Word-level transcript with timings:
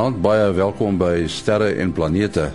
Goeienaand, 0.00 0.22
baie 0.24 0.52
welkom 0.56 0.94
by 0.96 1.26
Sterre 1.28 1.74
en 1.76 1.90
Planete. 1.92 2.46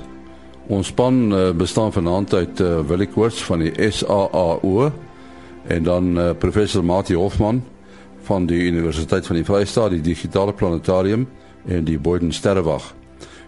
Ons 0.74 0.88
span 0.90 1.20
uh, 1.30 1.52
bestaan 1.54 1.92
vanaand 1.94 2.34
uit 2.34 2.62
uh, 2.64 2.80
Willie 2.90 3.06
Koorts 3.06 3.44
van 3.46 3.62
die 3.62 3.70
SAAO 3.94 4.88
en 5.70 5.86
dan 5.86 6.08
uh, 6.18 6.32
professor 6.42 6.82
Mati 6.82 7.14
Hofman 7.14 7.62
van 8.26 8.50
die 8.50 8.64
Universiteit 8.66 9.30
van 9.30 9.38
die 9.38 9.46
Vrystaat, 9.46 9.94
die 9.94 10.02
Digitale 10.02 10.58
Planetarium 10.58 11.28
en 11.70 11.86
die 11.86 12.00
Boyden 12.02 12.34
Sterrewag. 12.34 12.96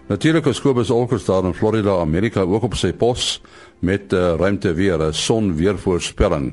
Natuurlik 0.06 0.46
is 0.46 0.62
Kobus 0.62 0.94
Olkers 0.94 1.26
daar 1.26 1.50
in 1.50 1.58
Florida, 1.58 1.98
Amerika 1.98 2.46
ook 2.46 2.70
op 2.70 2.78
sy 2.78 2.92
pos 2.94 3.40
met 3.82 4.14
uh, 4.14 4.36
ruimte 4.38 4.76
weer, 4.78 5.02
'n 5.02 5.12
son 5.12 5.56
weervoorspelling. 5.58 6.52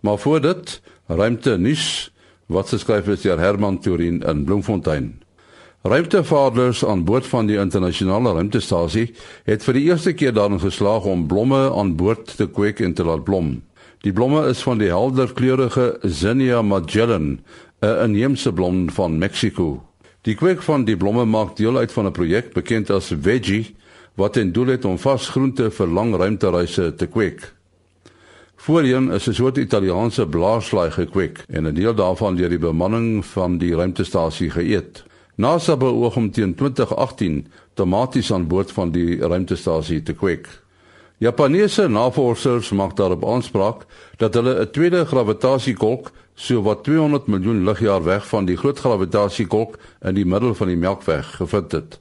Maar 0.00 0.18
voor 0.18 0.40
dit, 0.40 0.80
ruimte 1.06 1.54
nuus 1.56 2.10
wat 2.46 2.68
geskryf 2.68 3.06
is 3.06 3.22
deur 3.22 3.38
Herman 3.38 3.78
Turin 3.78 4.24
in 4.26 4.44
Bloemfontein. 4.44 5.23
Ruimtevaarders 5.84 6.84
aan 6.84 7.02
boord 7.04 7.26
van 7.28 7.44
die 7.44 7.58
internasionale 7.60 8.30
ruimtestasie 8.32 9.10
het 9.44 9.66
vir 9.66 9.76
die 9.76 9.82
eerste 9.90 10.14
keer 10.16 10.32
daarin 10.32 10.62
geslaag 10.62 11.04
om 11.04 11.26
blomme 11.28 11.58
aan 11.76 11.90
boord 12.00 12.32
te 12.38 12.46
kweek 12.48 12.80
en 12.80 12.94
te 12.96 13.04
laat 13.04 13.26
blom. 13.26 13.50
Die 14.00 14.12
blomme 14.16 14.46
is 14.48 14.62
van 14.64 14.80
die 14.80 14.88
helderkleurige 14.88 15.98
Zinnia 16.00 16.62
Magellan, 16.62 17.44
'n 17.82 18.00
inheemse 18.06 18.52
blom 18.52 18.88
van 18.96 19.18
Mexiko. 19.18 19.84
Die 20.22 20.34
kweek 20.34 20.62
van 20.62 20.88
die 20.88 20.96
blomme 20.96 21.24
maak 21.24 21.56
deel 21.56 21.76
uit 21.76 21.92
van 21.92 22.06
'n 22.06 22.16
projek 22.16 22.52
bekend 22.54 22.90
as 22.90 23.12
Veggie 23.20 23.76
wat 24.14 24.36
in 24.36 24.52
doel 24.52 24.66
het 24.66 24.84
om 24.84 24.98
vasgroente 24.98 25.70
vir 25.70 25.86
lang 25.86 26.16
ruimtereise 26.16 26.94
te 26.94 27.06
kweek. 27.06 27.52
Voorheen 28.56 29.10
is 29.10 29.28
'n 29.28 29.34
soort 29.34 29.56
Italiaanse 29.56 30.26
blaarslaai 30.26 30.90
gekweek 30.90 31.44
en 31.48 31.66
'n 31.66 31.74
deel 31.74 31.94
daarvan 31.94 32.36
deur 32.36 32.48
die 32.48 32.58
bemanning 32.58 33.24
van 33.24 33.58
die 33.58 33.74
ruimtestasie 33.74 34.50
geëet. 34.50 35.04
NASA 35.34 35.76
beoog 35.76 36.16
om 36.16 36.30
teen 36.30 36.54
2018 36.54 37.46
tomaties 37.74 38.32
aan 38.32 38.46
boord 38.46 38.72
van 38.72 38.92
die 38.94 39.18
ruimtestasie 39.18 40.02
te 40.02 40.14
kweek. 40.14 40.46
Japaneese 41.18 41.88
navorsers 41.88 42.70
maak 42.70 42.96
daarop 42.96 43.24
aanspraak 43.26 43.86
dat 44.18 44.34
hulle 44.34 44.60
'n 44.60 44.70
tweede 44.70 45.04
gravitasiekolk 45.04 46.12
so 46.34 46.62
wat 46.62 46.84
200 46.84 47.26
miljoen 47.26 47.64
ligjaar 47.64 48.02
weg 48.04 48.28
van 48.28 48.44
die 48.44 48.56
groot 48.56 48.78
gravitasiekolk 48.78 49.78
in 50.02 50.14
die 50.14 50.26
middel 50.26 50.54
van 50.54 50.68
die 50.68 50.76
Melkweg 50.76 51.36
gevind 51.36 51.72
het. 51.72 52.00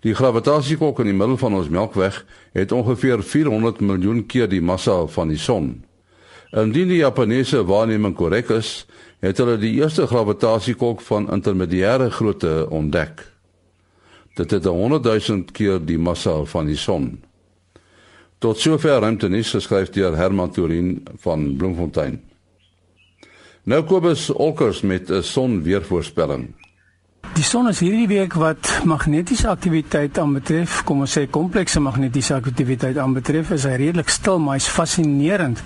Die 0.00 0.14
gravitasiekolk 0.14 0.98
in 0.98 1.04
die 1.04 1.16
middel 1.16 1.36
van 1.36 1.54
ons 1.54 1.68
Melkweg 1.68 2.24
het 2.52 2.72
ongeveer 2.72 3.22
400 3.22 3.80
miljoen 3.80 4.26
keer 4.26 4.48
die 4.48 4.62
massa 4.62 5.06
van 5.06 5.28
die 5.28 5.38
son. 5.38 5.84
Indien 6.50 6.88
die 6.88 6.96
Japaneese 6.96 7.64
waarneming 7.64 8.14
korrek 8.14 8.48
is, 8.50 8.86
het 9.20 9.38
hulle 9.38 9.58
die 9.60 9.74
eerste 9.78 10.06
gravitasie-kolk 10.08 11.02
van 11.04 11.28
intermediêre 11.32 12.10
grootte 12.10 12.66
ontdek. 12.70 13.26
Dit 14.34 14.50
het 14.50 14.64
100 14.64 15.04
000 15.04 15.44
keer 15.52 15.80
die 15.84 15.98
massa 15.98 16.44
van 16.44 16.66
die 16.66 16.76
son. 16.76 17.18
Tot 18.40 18.58
sover 18.58 19.02
ruimtenis 19.04 19.52
geskryf 19.52 19.90
deur 19.92 20.16
Herman 20.16 20.50
Turin 20.50 21.02
van 21.20 21.56
Bloemfontein. 21.56 22.20
Nou 23.68 23.82
Kobus 23.84 24.30
Olkers 24.30 24.80
met 24.80 25.10
'n 25.10 25.22
sonweervoorspelling. 25.22 26.54
Die 27.40 27.46
son 27.48 27.70
is 27.70 27.78
hierdie 27.80 28.04
week 28.04 28.34
wat 28.36 28.68
magnetiese 28.84 29.46
aktiwiteit 29.48 30.18
aanbetref, 30.20 30.82
kom 30.84 30.98
ons 31.06 31.14
sê 31.16 31.22
komplekse 31.32 31.80
magnetiese 31.80 32.34
aktiwiteit 32.36 32.98
aanbetref, 33.00 33.54
is 33.56 33.64
hy 33.64 33.78
redelik 33.80 34.12
stil, 34.12 34.36
maar 34.44 34.58
hy's 34.58 34.66
fascinerend. 34.68 35.62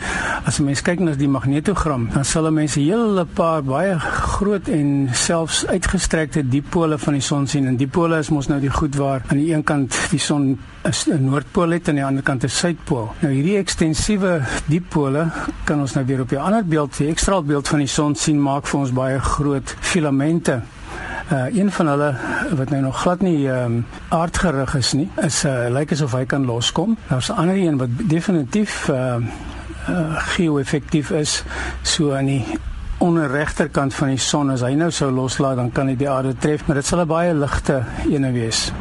As 0.46 0.60
'n 0.60 0.68
mens 0.68 0.84
kyk 0.86 1.02
na 1.02 1.16
die 1.18 1.26
magnetogram, 1.26 2.10
dan 2.14 2.24
sal 2.24 2.46
'n 2.46 2.54
mens 2.54 2.76
'n 2.76 2.86
hele 2.86 3.24
paar 3.26 3.64
baie 3.64 3.98
groot 3.98 4.68
en 4.68 5.08
selfs 5.12 5.66
uitgestrekte 5.66 6.48
dipole 6.48 6.96
van 6.96 7.12
die 7.12 7.20
son 7.20 7.46
sien. 7.46 7.66
En 7.66 7.76
dipole 7.76 8.18
is 8.18 8.30
mos 8.30 8.46
nou 8.46 8.60
die 8.60 8.70
goed 8.70 8.94
waar 8.94 9.22
aan 9.26 9.38
die 9.38 9.52
een 9.52 9.64
kant 9.64 9.98
die 10.10 10.20
son 10.20 10.58
'n 10.84 11.24
noordpool 11.24 11.70
het 11.70 11.88
en 11.88 11.90
aan 11.90 11.96
die 11.96 12.04
ander 12.04 12.22
kant 12.22 12.44
'n 12.44 12.48
suidpool. 12.48 13.14
Nou 13.20 13.32
hierdie 13.34 13.58
ekstensiewe 13.58 14.42
dipole 14.66 15.26
kan 15.64 15.80
ons 15.80 15.94
nou 15.94 16.06
weer 16.06 16.20
op 16.20 16.30
'n 16.30 16.36
ander 16.36 16.64
beeld, 16.64 16.96
die 16.98 17.08
ekstra 17.08 17.42
beeld 17.42 17.68
van 17.68 17.78
die 17.78 17.88
son 17.88 18.14
sien 18.14 18.40
maak 18.42 18.66
vir 18.66 18.80
ons 18.80 18.92
baie 18.92 19.18
groot 19.18 19.76
filamente. 19.80 20.62
Uh 21.32 21.56
een 21.56 21.70
van 21.72 21.86
hulle 21.86 22.14
wat 22.56 22.70
nou 22.70 22.82
nog 22.82 23.00
glad 23.00 23.20
nie 23.20 23.48
ehm 23.48 23.64
um, 23.64 23.86
aardgerig 24.08 24.74
is 24.74 24.92
nie, 24.92 25.08
is 25.16 25.44
uh 25.44 25.66
lyk 25.70 25.92
asof 25.92 26.12
hy 26.12 26.24
kan 26.24 26.44
loskom. 26.44 26.96
Daar's 27.08 27.28
'n 27.28 27.32
ander 27.32 27.56
een 27.56 27.76
wat 27.76 27.88
definitief 27.96 28.88
uh, 28.88 29.16
uh 29.88 30.16
geo-effektief 30.16 31.10
is 31.10 31.42
so 31.82 32.12
aan 32.12 32.26
die 32.26 32.44
onder 32.98 33.30
regterkant 33.30 33.94
van 33.94 34.08
die 34.08 34.18
son 34.18 34.50
as 34.50 34.60
hy 34.60 34.74
nou 34.74 34.90
sou 34.90 35.10
loslaat 35.10 35.56
dan 35.56 35.72
kan 35.72 35.88
hy 35.88 35.96
die 35.96 36.10
aarde 36.10 36.36
tref, 36.38 36.66
maar 36.66 36.76
dit 36.76 36.86
sal 36.86 37.00
'n 37.00 37.06
baie 37.06 37.34
ligte 37.34 37.82
ene 38.08 38.32
wees. 38.32 38.72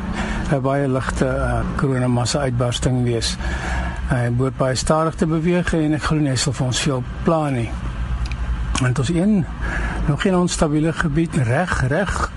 'n 0.51 0.61
baie 0.61 0.87
ligte 0.87 1.25
uh, 1.25 1.59
koronamassa 1.75 2.39
uitbarsting 2.39 3.03
wees. 3.03 3.37
Hy 4.09 4.29
moet 4.29 4.57
baie 4.57 4.75
stadig 4.75 5.15
te 5.15 5.25
beweeg 5.25 5.73
en 5.73 5.93
ek 5.93 6.03
glo 6.03 6.19
nie 6.19 6.29
hy 6.29 6.35
sal 6.35 6.53
vir 6.53 6.65
ons 6.65 6.79
veel 6.79 7.03
plan 7.23 7.53
nie. 7.53 7.69
Want 8.81 8.99
ons 8.99 9.09
een 9.09 9.45
nog 10.08 10.22
geen 10.22 10.36
onstabiele 10.36 10.94
gebied? 10.94 11.36
Reg 11.36 11.88
reg 11.88 12.31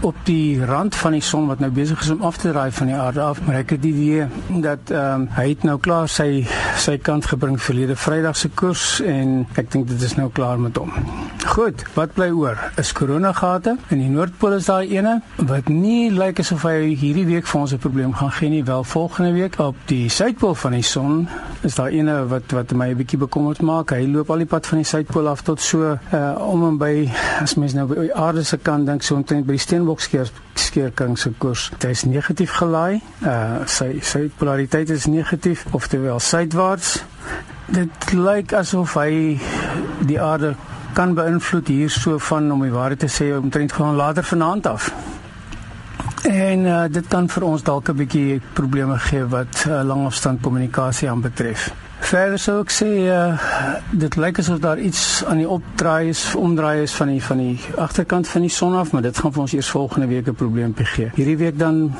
op 0.00 0.16
die 0.24 0.64
rand 0.64 0.96
van 0.96 1.12
die 1.12 1.20
son 1.24 1.46
wat 1.46 1.58
nou 1.58 1.70
besig 1.70 2.00
is 2.00 2.10
om 2.10 2.22
af 2.22 2.36
te 2.36 2.50
draai 2.50 2.70
van 2.72 2.86
die 2.86 2.96
aarde 2.96 3.20
af 3.20 3.40
maar 3.46 3.60
ek 3.60 3.74
het 3.76 3.82
die 3.82 3.92
idee 3.92 4.60
dat 4.64 4.90
ehm 4.90 5.20
um, 5.20 5.28
hy 5.36 5.48
het 5.48 5.62
nou 5.66 5.78
klaar 5.78 6.08
sy 6.08 6.46
sy 6.80 6.96
kant 6.98 7.26
gebring 7.26 7.58
verlede 7.60 7.96
Vrydag 7.96 8.36
se 8.36 8.48
koers 8.48 9.00
en 9.04 9.46
ek 9.60 9.70
dink 9.72 9.88
dit 9.88 10.02
is 10.02 10.14
nou 10.16 10.28
klaar 10.32 10.60
met 10.60 10.76
hom. 10.80 10.92
Goed, 11.50 11.82
wat 11.96 12.14
bly 12.14 12.28
oor? 12.36 12.58
Is 12.80 12.92
koronagate 12.96 13.76
in 13.90 14.00
die 14.02 14.08
Noordpool 14.12 14.56
is 14.56 14.68
daar 14.70 14.86
eene 14.86 15.18
wat 15.50 15.68
nie 15.72 16.10
lyk 16.14 16.40
asof 16.40 16.64
hy 16.68 16.94
hierdie 17.00 17.26
week 17.26 17.48
vir 17.50 17.60
ons 17.60 17.74
'n 17.74 17.78
probleem 17.78 18.14
gaan 18.14 18.32
gee 18.32 18.48
nie, 18.48 18.64
wel 18.64 18.84
volgende 18.84 19.32
week 19.32 19.58
op 19.58 19.76
die 19.86 20.08
suidpool 20.08 20.54
van 20.54 20.72
die 20.72 20.82
son 20.82 21.28
is 21.62 21.74
daar 21.74 21.90
eene 21.90 22.26
wat 22.28 22.52
wat 22.52 22.72
my 22.72 22.90
'n 22.90 22.96
bietjie 22.96 23.18
bekommerd 23.18 23.60
maak. 23.62 23.90
Hy 23.90 24.06
loop 24.06 24.30
al 24.30 24.38
die 24.38 24.46
pad 24.46 24.66
van 24.66 24.78
die 24.78 24.86
suidpool 24.86 25.28
af 25.28 25.42
tot 25.42 25.60
so 25.60 25.98
uh 26.12 26.34
om 26.40 26.66
en 26.68 26.78
by 26.78 27.10
as 27.40 27.54
mens 27.54 27.74
nou 27.74 27.86
by 27.86 27.94
die 27.94 28.14
aarde 28.14 28.44
se 28.44 28.56
kant 28.56 28.86
dink 28.86 29.02
so 29.02 29.14
omtrent 29.14 29.46
by 29.46 29.52
die 29.52 29.58
Steenbok 29.58 29.89
skeerking 29.98 31.18
se 31.18 31.32
koers. 31.38 31.70
Dit 31.78 31.90
is 31.90 32.04
negatief 32.04 32.52
gelaai. 32.60 33.00
Uh 33.26 33.66
sy 33.66 33.98
sy 34.02 34.30
polariteit 34.38 34.90
is 34.90 35.06
negatief, 35.06 35.66
oftewel 35.72 36.20
suidwaarts. 36.20 37.02
Dit 37.66 38.12
lyk 38.12 38.52
asof 38.52 38.94
hy 38.94 39.40
die 40.06 40.20
aarde 40.20 40.54
kan 40.94 41.14
beïnvloed 41.14 41.68
hier 41.68 41.90
so 41.90 42.18
van 42.18 42.52
om 42.52 42.62
die 42.62 42.72
waarheid 42.74 42.98
te 42.98 43.10
sê 43.10 43.32
omtrent 43.36 43.72
van 43.72 43.96
later 43.96 44.24
vanaand 44.24 44.66
af. 44.66 44.92
En 46.30 46.64
uh, 46.66 46.84
dit 46.90 47.06
kan 47.08 47.28
vir 47.28 47.42
ons 47.42 47.62
dalk 47.62 47.88
'n 47.88 47.96
bietjie 47.96 48.40
probleme 48.52 48.98
gee 48.98 49.24
wat 49.24 49.64
uh, 49.68 49.82
langafstand 49.82 50.40
kommunikasie 50.42 51.10
aanbetref. 51.10 51.70
Verder 52.00 52.38
sou 52.40 52.56
ek 52.64 52.72
sê 52.72 52.86
uh, 53.12 53.36
dit 53.92 54.16
lyk 54.16 54.40
asof 54.40 54.58
daar 54.62 54.80
iets 54.80 55.22
aan 55.28 55.42
die 55.42 55.48
opdraai 55.48 56.10
is, 56.10 56.22
omdraai 56.34 56.82
is 56.82 56.94
van 56.96 57.12
die 57.12 57.20
van 57.22 57.38
die 57.38 57.54
agterkant 57.76 58.28
van 58.28 58.46
die 58.46 58.50
son 58.50 58.74
af, 58.74 58.92
maar 58.92 59.04
dit 59.04 59.18
gaan 59.18 59.34
vir 59.36 59.42
ons 59.44 59.54
eers 59.54 59.70
volgende 59.70 60.08
week 60.10 60.28
'n 60.28 60.34
probleempie 60.34 60.86
gee. 60.86 61.10
Hierdie 61.14 61.36
week 61.36 61.58
dan 61.58 61.92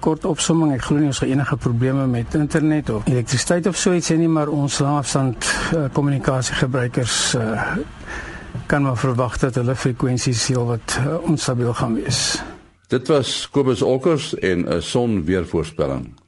kort 0.00 0.24
opsomming, 0.24 0.72
ek 0.74 0.82
glo 0.88 0.98
nie 0.98 1.06
ons 1.06 1.18
gaan 1.18 1.28
enige 1.28 1.56
probleme 1.56 2.06
met 2.06 2.34
internet 2.34 2.90
of 2.90 3.06
elektrisiteit 3.06 3.66
of 3.66 3.76
so 3.76 3.92
iets 3.92 4.10
hê 4.10 4.16
nie, 4.16 4.28
maar 4.28 4.48
ons 4.48 4.78
langafstand 4.78 5.46
kommunikasie 5.92 6.54
uh, 6.54 6.60
gebruikers 6.60 7.34
uh, 7.34 7.76
kan 8.66 8.82
maar 8.82 8.96
verwag 8.96 9.38
dat 9.38 9.54
hulle 9.54 9.74
frekwensies 9.74 10.46
heel 10.46 10.66
wat 10.66 10.98
uh, 10.98 11.22
onstabiel 11.22 11.74
gaan 11.74 11.94
wees. 11.94 12.42
Dit 12.88 13.08
was 13.08 13.48
Kobus 13.50 13.82
Olkers 13.82 14.34
en 14.34 14.66
'n 14.66 14.82
son 14.82 15.24
weervoorspelling. 15.24 16.19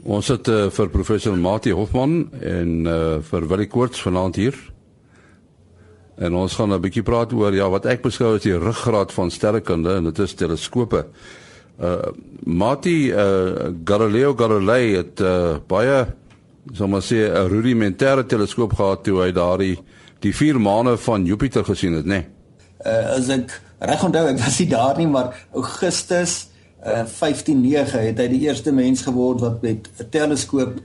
Ons 0.00 0.30
het 0.32 0.48
uh, 0.48 0.68
vir 0.72 0.88
professor 0.88 1.36
Mati 1.36 1.72
Hofman 1.76 2.30
en 2.40 2.86
uh, 2.88 3.18
vir 3.20 3.46
Willie 3.50 3.68
Koorts 3.68 4.00
vanaand 4.00 4.38
hier. 4.40 4.56
En 6.16 6.34
ons 6.34 6.54
gaan 6.54 6.72
'n 6.72 6.80
bietjie 6.80 7.02
praat 7.02 7.32
oor 7.32 7.52
ja, 7.54 7.68
wat 7.68 7.86
ek 7.86 8.02
beskou 8.02 8.36
as 8.36 8.42
die 8.42 8.56
ruggraat 8.56 9.12
van 9.12 9.30
sterrekunde 9.30 9.96
en 9.96 10.04
dit 10.04 10.18
is 10.18 10.34
teleskope. 10.34 11.06
Uh 11.80 12.12
Mati 12.44 13.12
uh 13.12 13.72
Galileo 13.84 14.34
Galilei 14.34 14.96
het 14.96 15.20
uh, 15.20 15.56
baie 15.68 16.06
sommer 16.72 17.00
sê 17.00 17.28
'n 17.28 17.48
rudimentêre 17.48 18.26
teleskoop 18.26 18.72
gehad 18.72 19.04
toe 19.04 19.22
hy 19.22 19.32
daardie 19.32 19.78
die 20.20 20.32
vier 20.32 20.60
maane 20.60 20.96
van 20.96 21.24
Jupiter 21.24 21.64
gesien 21.64 21.92
het, 21.92 22.04
né? 22.04 22.24
Nee? 22.24 22.26
Uh 22.84 23.16
as 23.16 23.28
ek 23.28 23.60
reg 23.78 24.04
onthou, 24.04 24.26
ek 24.28 24.38
was 24.38 24.58
nie 24.58 24.68
daar 24.68 24.96
nie, 24.96 25.08
maar 25.08 25.46
Augustus 25.52 26.49
uh 26.80 27.04
159 27.04 27.92
het 27.92 28.18
hy 28.18 28.28
die 28.32 28.44
eerste 28.46 28.72
mens 28.72 29.02
geword 29.04 29.40
wat 29.40 29.62
met 29.62 29.88
'n 29.98 30.08
teleskoop 30.10 30.80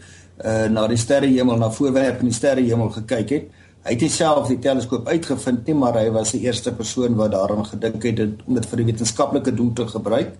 uh 0.45 0.67
na 0.67 0.87
die 0.87 0.97
sterrehemel, 0.97 1.57
na 1.57 1.71
voorwerpe 1.71 2.19
in 2.19 2.31
die 2.31 2.35
sterrehemel 2.35 2.89
gekyk 2.89 3.29
het. 3.29 3.45
Hy 3.85 3.93
het 3.93 4.11
self 4.11 4.47
die 4.47 4.59
teleskoop 4.59 5.07
uitgevind 5.07 5.65
nie, 5.67 5.75
maar 5.75 5.93
hy 5.93 6.09
was 6.11 6.31
die 6.31 6.41
eerste 6.41 6.73
persoon 6.73 7.15
wat 7.15 7.31
daaraan 7.31 7.65
gedink 7.65 8.03
het 8.03 8.19
om 8.45 8.53
dit 8.53 8.65
vir 8.65 8.77
die 8.77 8.85
wetenskaplike 8.85 9.53
doel 9.53 9.73
te 9.73 9.87
gebruik. 9.87 10.35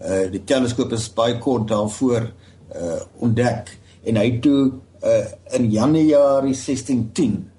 Uh 0.00 0.30
die 0.30 0.44
teleskoop 0.44 0.92
is 0.92 1.08
baie 1.14 1.38
kort 1.38 1.68
daarvoor 1.68 2.32
uh 2.76 3.00
ontdek 3.18 3.78
en 4.04 4.16
hy 4.16 4.38
toe 4.40 4.72
uh 5.02 5.24
in 5.56 5.70
Januarie 5.70 6.54
1610 6.54 7.50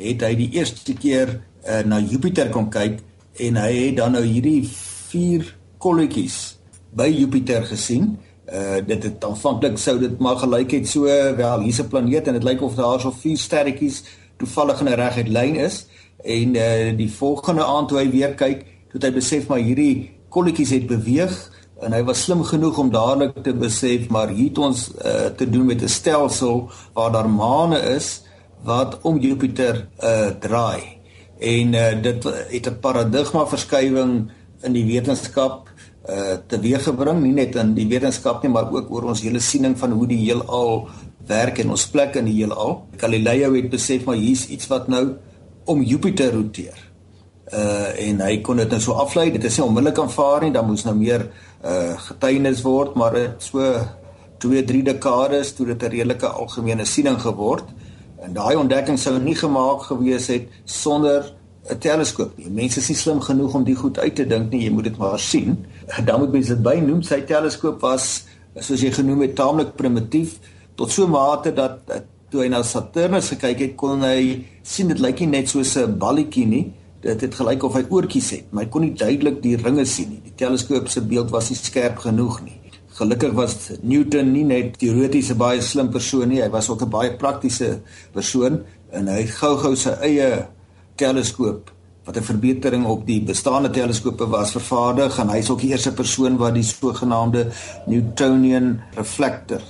het 0.00 0.22
hy 0.22 0.34
die 0.34 0.50
eerste 0.56 0.94
keer 0.96 1.40
uh, 1.68 1.82
na 1.84 2.00
Jupiter 2.00 2.48
kom 2.48 2.70
kyk 2.72 3.00
en 3.40 3.56
hy 3.60 3.72
het 3.74 3.98
dan 4.00 4.16
nou 4.16 4.24
hierdie 4.24 4.64
vier 5.10 5.56
kolletjies 5.78 6.59
by 6.90 7.08
Jupiter 7.08 7.64
gesien. 7.64 8.18
Uh 8.50 8.80
dit 8.86 9.02
het 9.02 9.24
aanvanklik 9.24 9.78
sou 9.78 9.98
dit 9.98 10.18
maar 10.18 10.36
gelyk 10.36 10.70
het 10.70 10.88
so 10.88 11.04
wel 11.36 11.60
hier's 11.60 11.80
'n 11.80 11.88
planeet 11.88 12.26
en 12.26 12.32
dit 12.32 12.44
lyk 12.44 12.62
of 12.62 12.74
daar 12.74 13.00
so 13.00 13.10
vier 13.10 13.38
sterretjies 13.38 14.02
toevallig 14.38 14.80
in 14.80 14.88
'n 14.88 14.94
reguit 14.94 15.28
lyn 15.28 15.56
is 15.56 15.86
en 16.24 16.54
uh 16.54 16.96
die 16.96 17.12
volgende 17.12 17.64
aand 17.64 17.88
toe 17.88 17.98
hy 17.98 18.10
weer 18.10 18.34
kyk, 18.34 18.64
het 18.92 19.02
hy 19.02 19.12
besef 19.12 19.46
maar 19.48 19.58
hierdie 19.58 20.10
kolletjies 20.28 20.70
het 20.70 20.86
beweeg 20.86 21.36
en 21.80 21.92
hy 21.92 22.02
was 22.04 22.24
slim 22.26 22.42
genoeg 22.44 22.78
om 22.78 22.90
dadelik 22.92 23.38
te 23.44 23.54
besef 23.56 24.08
maar 24.12 24.28
hier 24.28 24.50
het 24.50 24.58
ons 24.58 24.90
uh, 24.90 25.30
te 25.36 25.48
doen 25.50 25.66
met 25.66 25.82
'n 25.82 25.88
stelsel 25.88 26.70
waar 26.94 27.12
daar 27.12 27.28
maane 27.28 27.78
is 27.96 28.22
wat 28.64 28.98
om 29.02 29.18
Jupiter 29.18 29.88
uh 30.02 30.30
draai 30.40 30.82
en 31.38 31.74
uh, 31.74 32.02
dit 32.02 32.24
het 32.24 32.66
'n 32.66 32.80
paradigma 32.80 33.46
verskywing 33.46 34.30
in 34.62 34.72
die 34.72 34.84
wetenskap 34.84 35.69
uh 36.10 36.36
teweeggebring 36.50 37.20
nie 37.22 37.32
net 37.36 37.56
in 37.60 37.74
die 37.76 37.86
wetenskap 37.86 38.42
nie 38.42 38.50
maar 38.50 38.70
ook 38.72 38.90
oor 38.90 39.10
ons 39.12 39.22
hele 39.22 39.40
siening 39.40 39.76
van 39.78 39.92
hoe 39.92 40.06
die 40.10 40.18
heelal 40.24 40.88
werk 41.30 41.60
en 41.62 41.70
ons 41.70 41.86
plek 41.92 42.16
in 42.18 42.26
die 42.26 42.38
heelal. 42.40 42.80
Galileo 42.98 43.52
het 43.54 43.70
besef 43.70 44.06
maar 44.08 44.18
hier's 44.18 44.48
iets 44.48 44.66
wat 44.72 44.88
nou 44.88 45.04
om 45.70 45.82
Jupiter 45.82 46.32
roteer. 46.34 46.78
Uh 47.52 48.08
en 48.08 48.20
hy 48.24 48.40
kon 48.46 48.56
dit 48.62 48.70
nou 48.70 48.80
so 48.80 48.98
aflei. 48.98 49.30
Dit 49.34 49.44
is 49.44 49.58
nie 49.58 49.66
onmiddellik 49.66 49.98
aanvaar 50.02 50.46
nie, 50.46 50.52
dan 50.54 50.66
moes 50.66 50.84
nou 50.86 50.96
meer 50.98 51.28
uh 51.64 51.96
getuienis 52.08 52.62
word, 52.66 52.94
maar 52.98 53.14
dit 53.14 53.50
so 53.50 53.72
2, 54.40 54.64
3 54.64 54.82
dekades 54.82 55.52
toe 55.54 55.66
dit 55.66 55.82
'n 55.82 55.90
redelike 55.90 56.26
algemene 56.26 56.84
siening 56.84 57.20
geword. 57.20 57.64
En 58.20 58.32
daai 58.32 58.56
ontdekking 58.56 58.98
sou 58.98 59.18
nie 59.18 59.34
gemaak 59.34 59.82
gewees 59.82 60.26
het 60.26 60.48
sonder 60.64 61.32
'n 61.70 61.78
teleskoop 61.78 62.38
nie. 62.38 62.50
Mense 62.50 62.80
is 62.80 62.88
nie 62.88 62.96
slim 62.96 63.20
genoeg 63.20 63.54
om 63.54 63.64
dit 63.64 63.76
goed 63.76 63.98
uit 63.98 64.14
te 64.14 64.26
dink 64.26 64.50
nie. 64.50 64.64
Jy 64.64 64.70
moet 64.70 64.84
dit 64.84 64.96
maar 64.96 65.18
sien. 65.18 65.66
Dan 66.06 66.20
moet 66.20 66.32
mense 66.32 66.54
dit 66.54 66.62
bynoem. 66.62 67.02
Sy 67.02 67.22
teleskoop 67.28 67.80
was 67.84 68.24
soos 68.60 68.82
jy 68.82 68.90
genoem 68.94 69.26
het 69.28 69.36
taamlik 69.38 69.76
primitief 69.78 70.38
tot 70.78 70.90
so 70.90 71.06
mate 71.10 71.52
dat 71.54 71.84
toe 72.30 72.44
hy 72.44 72.50
na 72.50 72.62
Saturnus 72.66 73.32
gekyk 73.34 73.64
het, 73.64 73.72
kon 73.78 74.04
hy 74.06 74.46
sien 74.66 74.90
dit 74.90 75.00
lyk 75.02 75.22
nie 75.22 75.32
net 75.34 75.50
soos 75.50 75.76
'n 75.76 75.98
balletjie 75.98 76.46
nie. 76.46 76.72
Dit 77.02 77.20
het 77.20 77.34
gelyk 77.34 77.62
of 77.64 77.74
hy 77.74 77.84
oortjies 77.88 78.30
het, 78.30 78.52
maar 78.52 78.64
hy 78.64 78.70
kon 78.70 78.82
nie 78.82 78.94
duidelik 78.94 79.42
die 79.42 79.56
ringe 79.56 79.84
sien 79.84 80.10
nie. 80.10 80.20
Die 80.24 80.36
teleskoop 80.36 80.88
se 80.88 81.00
beeld 81.00 81.30
was 81.30 81.50
nie 81.50 81.56
skerp 81.56 81.98
genoeg 81.98 82.42
nie. 82.44 82.60
Gelukkig 82.94 83.32
was 83.32 83.70
Newton 83.82 84.32
nie 84.32 84.44
net 84.44 84.78
teoreties 84.78 85.30
'n 85.30 85.38
baie 85.38 85.60
slim 85.60 85.90
persoon 85.90 86.28
nie, 86.28 86.42
hy 86.42 86.50
was 86.50 86.68
ook 86.68 86.82
'n 86.82 86.90
baie 86.90 87.16
praktiese 87.16 87.80
persoon 88.12 88.64
en 88.92 89.08
hy 89.08 89.22
het 89.22 89.30
gou-gou 89.30 89.74
sy 89.76 89.90
eie 89.90 90.46
teleskoop 90.96 91.70
wat 92.10 92.22
'n 92.22 92.26
verbetering 92.26 92.84
op 92.86 93.06
die 93.06 93.22
bestaande 93.22 93.70
teleskope 93.70 94.26
was 94.26 94.50
vervaardig 94.50 95.18
en 95.18 95.28
hy's 95.30 95.50
ook 95.50 95.60
die 95.60 95.70
eerste 95.70 95.92
persoon 95.92 96.36
wat 96.36 96.54
die 96.54 96.62
sogenaamde 96.62 97.46
Newtonian 97.86 98.80
reflector 98.94 99.60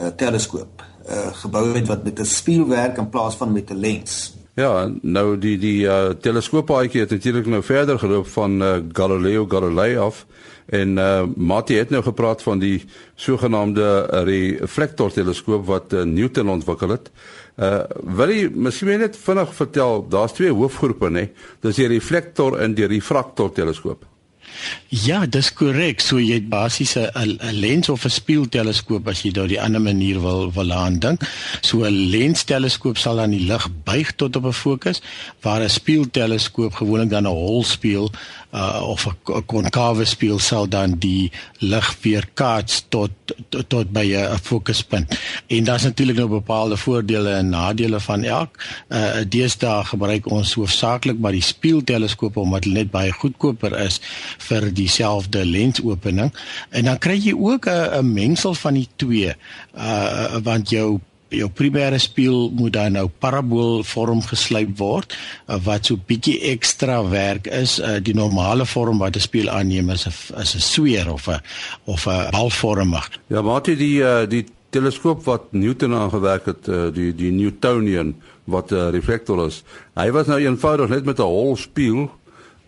uh, 0.00 0.06
teleskoop 0.06 0.84
uh, 1.10 1.34
gebou 1.42 1.74
het 1.74 1.88
wat 1.88 2.04
met 2.04 2.20
'n 2.20 2.24
spieël 2.24 2.68
werk 2.68 2.98
in 2.98 3.08
plaas 3.08 3.34
van 3.34 3.52
met 3.52 3.70
'n 3.70 3.74
lens. 3.74 4.39
Ja, 4.60 4.90
nou 5.02 5.38
die 5.40 5.54
die 5.60 5.86
uh, 5.88 6.10
teleskooppaadjie 6.20 7.04
het 7.04 7.12
natuurlik 7.14 7.46
nou 7.48 7.62
verder 7.64 7.96
geloop 7.98 8.26
van 8.28 8.58
uh, 8.60 8.72
Galileo 8.92 9.46
Galilei 9.48 9.94
af 9.96 10.26
en 10.66 10.98
uh, 11.00 11.22
Mati 11.36 11.78
het 11.78 11.90
nou 11.94 12.02
gepraat 12.04 12.42
van 12.44 12.60
die 12.60 12.82
sogenaamde 13.16 13.86
reflektor 14.28 15.14
teleskoop 15.16 15.64
wat 15.70 15.96
uh, 15.96 16.04
Newton 16.04 16.52
ontwikkel 16.52 16.92
het. 16.96 17.08
Uh 17.56 17.82
wil 18.20 18.32
jy 18.32 18.50
miskien 18.52 19.00
net 19.00 19.16
vinnig 19.16 19.56
vertel, 19.56 20.04
daar's 20.12 20.36
twee 20.36 20.52
hoofgroepe 20.52 21.08
nê. 21.12 21.26
Dis 21.64 21.80
die 21.80 21.88
reflektor 21.96 22.60
en 22.60 22.76
die 22.76 22.88
refraktor 22.88 23.52
teleskoop. 23.56 24.09
Ja, 24.88 25.26
dis 25.26 25.52
korrek. 25.52 26.00
So 26.00 26.18
jy 26.18 26.34
het 26.34 26.48
basies 26.48 26.96
'n 26.96 27.38
lens 27.52 27.88
of 27.88 28.04
'n 28.04 28.10
spieelteleskoop 28.10 29.08
as 29.08 29.22
jy 29.22 29.30
dit 29.30 29.42
op 29.42 29.50
'n 29.50 29.64
ander 29.64 29.80
manier 29.80 30.20
wil 30.20 30.52
wil 30.52 30.72
aandink. 30.72 31.22
So 31.60 31.84
'n 31.84 32.10
lensteleskoop 32.10 32.98
sal 32.98 33.16
dan 33.16 33.30
die 33.30 33.46
lig 33.46 33.68
buig 33.84 34.12
tot 34.16 34.36
op 34.36 34.44
'n 34.44 34.52
fokus 34.52 35.02
waar 35.40 35.62
'n 35.62 35.70
spieelteleskoop 35.70 36.74
gewoonlik 36.74 37.10
dan 37.10 37.22
'n 37.22 37.26
hol 37.26 37.64
speel 37.64 38.10
uh, 38.54 38.82
of 38.86 39.06
'n 39.06 39.44
konkave 39.46 40.04
speel 40.04 40.38
sal 40.38 40.68
dan 40.68 40.98
die 40.98 41.32
lig 41.58 41.96
weer 42.02 42.28
kaats 42.34 42.84
tot 42.88 43.10
tot, 43.48 43.68
tot 43.68 43.90
by 43.92 44.06
'n 44.16 44.38
fokuspunt. 44.42 45.18
En 45.46 45.64
daar's 45.64 45.82
natuurlik 45.82 46.16
nou 46.16 46.28
bepaalde 46.28 46.76
voordele 46.76 47.30
en 47.30 47.48
nadele 47.48 48.00
van 48.00 48.24
elk. 48.24 48.58
Uh 48.88 49.08
deesdae 49.28 49.84
gebruik 49.84 50.30
ons 50.30 50.54
hoofsaaklik 50.54 51.18
maar 51.18 51.32
die 51.32 51.42
spieelteleskoop 51.42 52.36
omdat 52.36 52.62
dit 52.62 52.72
net 52.72 52.90
baie 52.90 53.12
goedkoper 53.12 53.78
is 53.78 54.00
vir 54.48 54.70
dieselfde 54.72 55.44
lensopening. 55.44 56.32
En 56.70 56.84
dan 56.84 56.98
kry 56.98 57.18
jy 57.18 57.34
ook 57.34 57.68
'n 57.68 58.12
mengsel 58.12 58.54
van 58.54 58.74
die 58.74 58.88
twee. 58.96 59.34
Uh 59.74 60.40
want 60.42 60.70
jou 60.70 61.00
jou 61.34 61.48
primêre 61.54 61.98
spieël 62.00 62.50
moet 62.56 62.72
dan 62.74 62.96
nou 62.98 63.06
parabool 63.22 63.84
vorm 63.86 64.22
geslyp 64.26 64.72
word 64.80 65.14
uh, 65.14 65.58
wat 65.64 65.90
so 65.90 66.00
bietjie 66.10 66.38
ekstra 66.52 67.00
werk 67.10 67.46
is 67.54 67.78
uh, 67.78 67.98
die 68.02 68.14
normale 68.16 68.66
vorm 68.66 68.98
wat 69.02 69.16
'n 69.16 69.26
spieël 69.28 69.50
aanneem 69.50 69.90
is 69.90 70.06
'n 70.06 70.40
is 70.42 70.54
'n 70.54 70.60
sweer 70.60 71.12
of 71.12 71.28
'n 71.28 71.40
of 71.84 72.06
'n 72.06 72.30
balvormig 72.30 73.10
ja 73.28 73.42
maar 73.42 73.62
dit 73.62 73.78
die 73.78 74.02
uh, 74.02 74.26
die 74.28 74.46
teleskoop 74.70 75.24
wat 75.24 75.52
Newton 75.52 75.94
aangewerk 75.94 76.46
het 76.46 76.94
die 76.94 77.14
die 77.14 77.30
Newtonian 77.30 78.14
wat 78.44 78.72
'n 78.72 78.90
reflektor 78.90 79.46
is 79.46 79.62
hy 79.94 80.10
was 80.10 80.26
nou 80.26 80.40
eenvoudig 80.40 80.88
net 80.88 81.04
met 81.04 81.18
'n 81.18 81.22
hol 81.22 81.56
spieël 81.56 82.10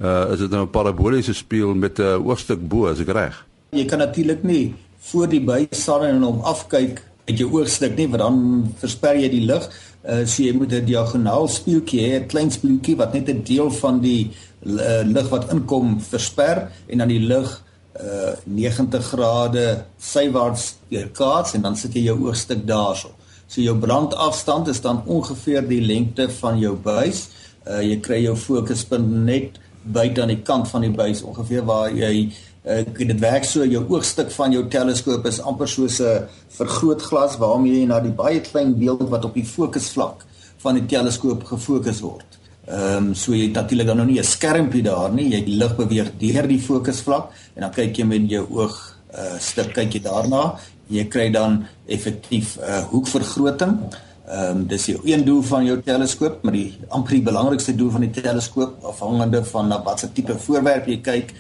uh, 0.03 0.33
is 0.33 0.39
dit 0.39 0.51
nou 0.51 0.65
'n 0.67 0.71
paraboliese 0.71 1.35
spieël 1.35 1.75
met 1.75 1.99
'n 1.99 2.03
uh, 2.03 2.27
oogstuk 2.27 2.69
bo 2.69 2.87
as 2.87 3.01
ek 3.01 3.09
reg 3.09 3.45
jy 3.73 3.87
kan 3.89 3.99
natuurlik 3.99 4.43
nie 4.45 4.75
voor 5.09 5.29
die 5.33 5.41
buis 5.41 5.71
staan 5.73 6.05
en 6.05 6.23
hom 6.27 6.41
afkyk 6.45 7.01
met 7.27 7.39
jou 7.41 7.49
oogstuk 7.57 7.95
nie 7.97 8.09
want 8.11 8.21
dan 8.21 8.39
versper 8.83 9.17
jy 9.17 9.31
die 9.33 9.45
lig. 9.49 9.65
Uh 10.03 10.25
so 10.27 10.43
jy 10.43 10.53
moet 10.53 10.73
'n 10.73 10.85
diagonaal 10.85 11.49
spieeltjie 11.49 12.01
hê, 12.01 12.21
'n 12.21 12.29
klein 12.29 12.51
spieeltjie 12.51 12.97
wat 12.97 13.15
net 13.15 13.29
'n 13.29 13.43
deel 13.43 13.71
van 13.71 14.01
die 14.01 14.31
uh, 14.67 15.03
lig 15.05 15.29
wat 15.31 15.51
inkom 15.53 16.01
versper 16.01 16.69
en 16.89 16.99
dan 16.99 17.09
die 17.09 17.25
lig 17.33 17.63
uh 17.97 18.35
90 18.45 19.05
grade 19.05 19.85
sywaarts 19.99 20.75
weerkaats 20.89 21.55
en 21.55 21.63
dan 21.63 21.77
sit 21.77 21.95
jy 21.95 22.05
jou 22.11 22.19
oogstuk 22.29 22.67
daarso. 22.67 23.11
So 23.47 23.61
jou 23.61 23.77
brandafstand 23.79 24.69
is 24.69 24.81
dan 24.81 25.03
ongeveer 25.07 25.69
die 25.69 25.81
lengte 25.81 26.29
van 26.29 26.59
jou 26.59 26.77
buis. 26.77 27.29
Uh 27.67 27.81
jy 27.81 28.01
kry 28.01 28.23
jou 28.25 28.37
fokuspunt 28.37 29.25
net 29.25 29.59
buite 29.85 30.23
aan 30.23 30.29
die 30.29 30.43
kant 30.43 30.69
van 30.69 30.81
die 30.81 30.91
buis 30.91 31.23
ongeveer 31.23 31.65
waar 31.65 31.91
jy 31.91 32.33
Ek 32.63 32.95
uh, 32.95 33.07
dit 33.09 33.19
werk 33.19 33.43
so 33.43 33.65
jou 33.67 33.81
oogstuk 33.91 34.29
van 34.31 34.53
jou 34.55 34.61
teleskoop 34.71 35.25
is 35.27 35.41
amper 35.43 35.67
soos 35.67 35.99
'n 36.01 36.29
vergrootglas 36.59 37.35
waarmee 37.41 37.81
jy 37.81 37.87
na 37.91 37.99
die 38.01 38.15
baie 38.15 38.41
klein 38.41 38.79
beeld 38.79 39.09
wat 39.11 39.25
op 39.25 39.35
die 39.35 39.45
fokusvlak 39.45 40.23
van 40.63 40.79
die 40.79 40.87
teleskoop 40.87 41.43
gefokus 41.45 42.01
word. 42.01 42.39
Ehm 42.67 42.97
um, 42.97 43.15
so 43.15 43.35
jy 43.35 43.51
natuurlik 43.51 43.87
dan 43.87 43.97
nou 43.97 44.07
nie 44.07 44.21
'n 44.21 44.25
skermpie 44.25 44.83
daar 44.83 45.11
nie, 45.11 45.29
jy 45.35 45.43
lig 45.47 45.77
beweeg 45.77 46.13
deur 46.19 46.47
die 46.47 46.61
fokusvlak 46.61 47.33
en 47.57 47.61
dan 47.63 47.73
kyk 47.73 47.99
jy 47.99 48.05
met 48.05 48.31
jou 48.31 48.47
oog 48.51 48.77
uh 49.11 49.39
stuk 49.41 49.75
kyk 49.75 49.93
jy 49.95 50.03
daarna. 50.03 50.55
Jy 50.89 51.05
kry 51.09 51.31
dan 51.31 51.67
effektief 51.87 52.57
'n 52.57 52.63
uh, 52.63 52.85
hoekvergroting. 52.93 53.79
Ehm 54.23 54.57
um, 54.57 54.67
dis 54.71 54.85
die 54.87 54.95
een 55.03 55.25
doel 55.25 55.43
van 55.43 55.65
jou 55.67 55.81
teleskoop, 55.83 56.43
maar 56.47 56.55
die 56.55 56.79
amper 56.95 57.17
die 57.17 57.25
belangrikste 57.27 57.75
doel 57.75 57.91
van 57.91 58.05
die 58.07 58.11
teleskoop 58.15 58.85
afhangende 58.87 59.41
van 59.45 59.69
na 59.69 59.81
watter 59.83 60.13
tipe 60.15 60.37
voorwerp 60.39 60.87
jy 60.87 61.01
kyk, 61.03 61.33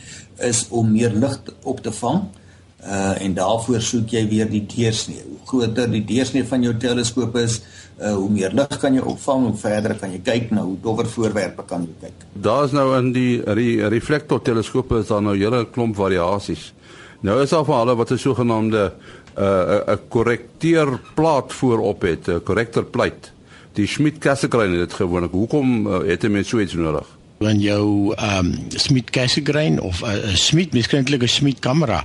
is 0.42 0.64
om 0.70 0.90
meer 0.90 1.14
lig 1.14 1.36
op 1.62 1.82
te 1.82 1.92
vang. 1.94 2.24
Uh 2.82 3.22
en 3.22 3.34
daarvoor 3.34 3.80
soek 3.80 4.10
jy 4.10 4.24
weer 4.26 4.50
die 4.50 4.64
deursnee. 4.66 5.22
Hoe 5.22 5.38
groter 5.46 5.86
die 5.90 6.02
deursnee 6.04 6.42
van 6.44 6.66
jou 6.66 6.74
teleskoop 6.74 7.38
is, 7.38 7.60
uh 8.00 8.16
hoe 8.16 8.30
meer 8.30 8.50
lig 8.50 8.74
kan 8.82 8.98
jy 8.98 9.06
opvang, 9.14 9.46
hoe 9.46 9.56
verder 9.62 9.94
kan 10.00 10.10
jy 10.10 10.18
kyk 10.26 10.50
na 10.50 10.66
hoe 10.66 10.74
dowwer 10.82 11.06
voorwerpe 11.06 11.62
kan 11.70 11.86
jy 11.86 12.08
kyk. 12.08 12.26
Daar's 12.34 12.74
nou 12.74 12.88
in 12.98 13.12
die 13.14 13.38
re 13.46 13.88
reflektor 13.94 14.42
teleskope 14.42 15.04
is 15.04 15.14
daar 15.14 15.22
nou 15.22 15.36
hele 15.38 15.68
klomp 15.70 15.94
variasies. 15.96 16.72
Nou 17.22 17.38
is 17.42 17.50
daar 17.54 17.64
van 17.64 17.78
hulle 17.78 17.94
wat 17.96 18.10
'n 18.10 18.18
sogenaamde 18.18 18.92
uh 19.38 19.94
'n 19.94 20.00
korrekteerplaat 20.08 21.52
voorop 21.52 22.02
het, 22.02 22.28
'n 22.28 22.42
korrektorplate. 22.42 23.30
Die 23.72 23.86
Schmidt-Cassegrain 23.86 24.70
het 24.70 24.80
dit 24.80 24.92
gewoonlik. 24.92 25.30
Hoekom 25.30 25.86
uh, 25.86 25.98
het 26.06 26.22
'n 26.24 26.30
mens 26.30 26.48
so 26.48 26.58
iets 26.58 26.74
nodig? 26.74 27.06
in 27.48 27.60
jou 27.60 28.14
ehm 28.14 28.46
um, 28.46 28.54
Smith 28.68 29.10
Cassegrain 29.10 29.80
of 29.80 30.02
'n 30.02 30.06
uh, 30.06 30.34
Smith 30.34 30.72
miskielik 30.72 31.22
'n 31.22 31.28
Smith 31.28 31.58
kamera 31.58 32.04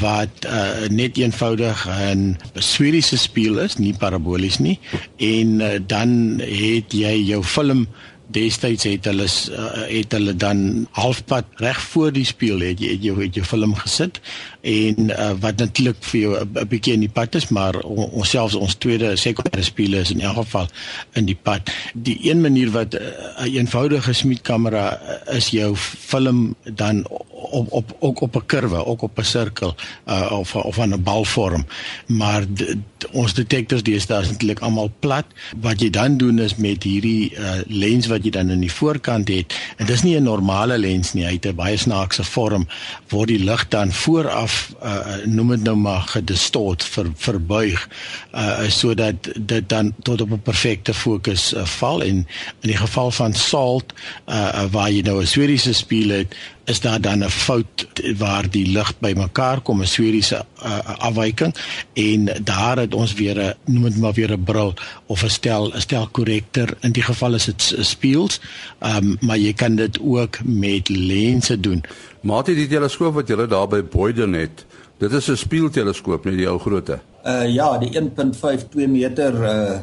wat 0.00 0.46
uh, 0.46 0.88
net 0.88 1.16
eenvoudig 1.16 1.88
'n 1.88 2.36
sferiese 2.54 3.18
spieël 3.18 3.58
is, 3.58 3.76
nie 3.76 3.94
parabolies 3.94 4.58
nie 4.58 4.78
en 5.16 5.60
uh, 5.60 5.78
dan 5.86 6.40
het 6.40 6.92
jy 6.92 7.14
jou 7.24 7.42
film 7.42 7.86
destyds 8.30 8.86
het 8.88 9.04
hulle 9.10 9.26
uh, 9.26 9.68
het 9.90 10.12
hulle 10.12 10.34
dan 10.36 10.86
halfpad 10.96 11.44
reg 11.62 11.80
voor 11.92 12.12
die 12.14 12.24
spieël 12.28 12.62
het 12.64 12.80
jy 12.80 12.94
het 12.94 13.04
jou 13.04 13.16
het 13.20 13.34
jou 13.34 13.46
film 13.46 13.74
gesit 13.74 14.20
en 14.60 15.10
uh, 15.10 15.30
wat 15.40 15.56
natuurlik 15.62 16.02
vir 16.10 16.20
jou 16.20 16.32
'n 16.40 16.68
bietjie 16.68 16.94
in 16.94 17.06
die 17.06 17.12
pad 17.12 17.34
is 17.34 17.48
maar 17.48 17.78
ons 17.80 18.30
selfs 18.30 18.54
ons 18.54 18.74
tweede 18.74 19.16
sekondêre 19.16 19.64
spieël 19.64 20.00
is 20.00 20.10
in 20.10 20.20
elk 20.20 20.36
geval 20.44 20.68
in 21.12 21.24
die 21.24 21.38
pad. 21.42 21.70
Die 21.94 22.18
een 22.30 22.40
manier 22.40 22.70
wat 22.70 22.94
'n 22.94 23.02
uh, 23.02 23.54
eenvoudige 23.54 24.12
smietkamera 24.12 25.00
is 25.26 25.48
jou 25.48 25.76
film 25.76 26.54
dan 26.64 27.06
op 27.40 27.72
op 27.72 27.96
ook 27.98 28.20
op 28.20 28.36
'n 28.36 28.46
kurwe, 28.46 28.84
ook 28.86 29.02
op 29.02 29.18
'n 29.18 29.22
sirkel 29.22 29.74
uh, 30.08 30.32
of 30.32 30.54
of 30.54 30.78
aan 30.78 30.94
'n 30.94 31.02
balvorm. 31.02 31.66
Maar 32.06 32.42
d, 32.54 32.76
d, 32.98 33.06
ons 33.10 33.34
detektors 33.34 33.82
deesdae 33.82 34.20
is 34.20 34.28
eintlik 34.28 34.58
almal 34.58 34.90
plat. 34.98 35.24
Wat 35.60 35.80
jy 35.80 35.90
dan 35.90 36.16
doen 36.16 36.38
is 36.38 36.56
met 36.56 36.82
hierdie 36.82 37.32
uh, 37.34 37.50
lens 37.66 38.06
wat 38.06 38.24
jy 38.24 38.30
dan 38.30 38.50
in 38.50 38.60
die 38.60 38.72
voorkant 38.72 39.28
het, 39.28 39.54
en 39.76 39.86
dis 39.86 40.02
nie 40.02 40.16
'n 40.16 40.22
normale 40.22 40.78
lens 40.78 41.12
nie, 41.12 41.24
hy 41.24 41.32
het 41.32 41.46
'n 41.46 41.54
baie 41.54 41.76
snaakse 41.76 42.24
vorm 42.24 42.68
waar 43.08 43.26
die 43.26 43.44
lig 43.44 43.68
dan 43.68 43.92
vooraf 43.92 44.74
uh, 44.82 45.16
noem 45.24 45.48
dit 45.48 45.62
nou 45.62 45.76
maar 45.76 46.02
gedistort, 46.02 46.84
ver, 46.84 47.06
verbuig 47.14 47.88
uh, 48.34 48.68
sodat 48.68 49.28
dit 49.34 49.68
dan 49.68 49.94
tot 50.02 50.20
op 50.20 50.30
'n 50.30 50.42
perfekte 50.42 50.94
fokus 50.94 51.54
uh, 51.54 51.64
val 51.64 52.02
en 52.02 52.26
in 52.60 52.70
die 52.72 52.76
geval 52.76 53.10
van 53.10 53.34
salt 53.34 53.92
uh, 54.26 54.64
waar 54.70 54.90
jy 54.90 55.02
nou 55.02 55.20
'n 55.20 55.26
sferiese 55.26 55.72
spieël 55.72 56.10
het 56.10 56.34
is 56.70 56.80
daar 56.80 57.00
dan 57.00 57.24
'n 57.24 57.28
fout 57.28 57.86
waar 58.18 58.50
die 58.50 58.66
lig 58.66 58.90
bymekaar 58.98 59.60
kom 59.60 59.80
'n 59.80 59.86
sferiese 59.86 60.44
uh, 60.62 60.78
afwyking 61.08 61.54
en 61.92 62.28
daar 62.44 62.76
het 62.78 62.94
ons 62.94 63.14
weer 63.14 63.38
'n 63.38 63.54
noem 63.64 63.82
dit 63.82 63.98
maar 63.98 64.12
weer 64.12 64.32
'n 64.32 64.44
bril 64.44 64.74
of 65.06 65.22
'n 65.24 65.28
stel 65.28 65.72
'n 65.74 65.80
stel 65.80 66.08
korrektor 66.08 66.68
in 66.80 66.92
die 66.92 67.02
geval 67.02 67.34
is 67.34 67.44
dit 67.44 67.74
speels. 67.80 68.40
Um, 68.80 69.16
maar 69.20 69.38
jy 69.38 69.52
kan 69.52 69.74
dit 69.74 70.00
ook 70.00 70.44
met 70.44 70.88
lense 70.88 71.60
doen. 71.60 71.82
Maar 72.20 72.44
dit 72.44 72.56
die 72.56 72.68
teleskoop 72.68 73.14
wat 73.14 73.28
jy 73.28 73.46
daar 73.46 73.68
by 73.68 73.82
Boyden 73.82 74.32
het 74.32 74.66
dit 74.98 75.12
is 75.12 75.28
'n 75.28 75.36
speelteleskoop 75.36 76.24
nie 76.24 76.36
die 76.36 76.48
ou 76.48 76.58
grootte? 76.58 77.00
Uh, 77.26 77.54
ja 77.54 77.78
die 77.78 77.90
1.52 78.00 78.88
meter 78.88 79.34
uh 79.34 79.78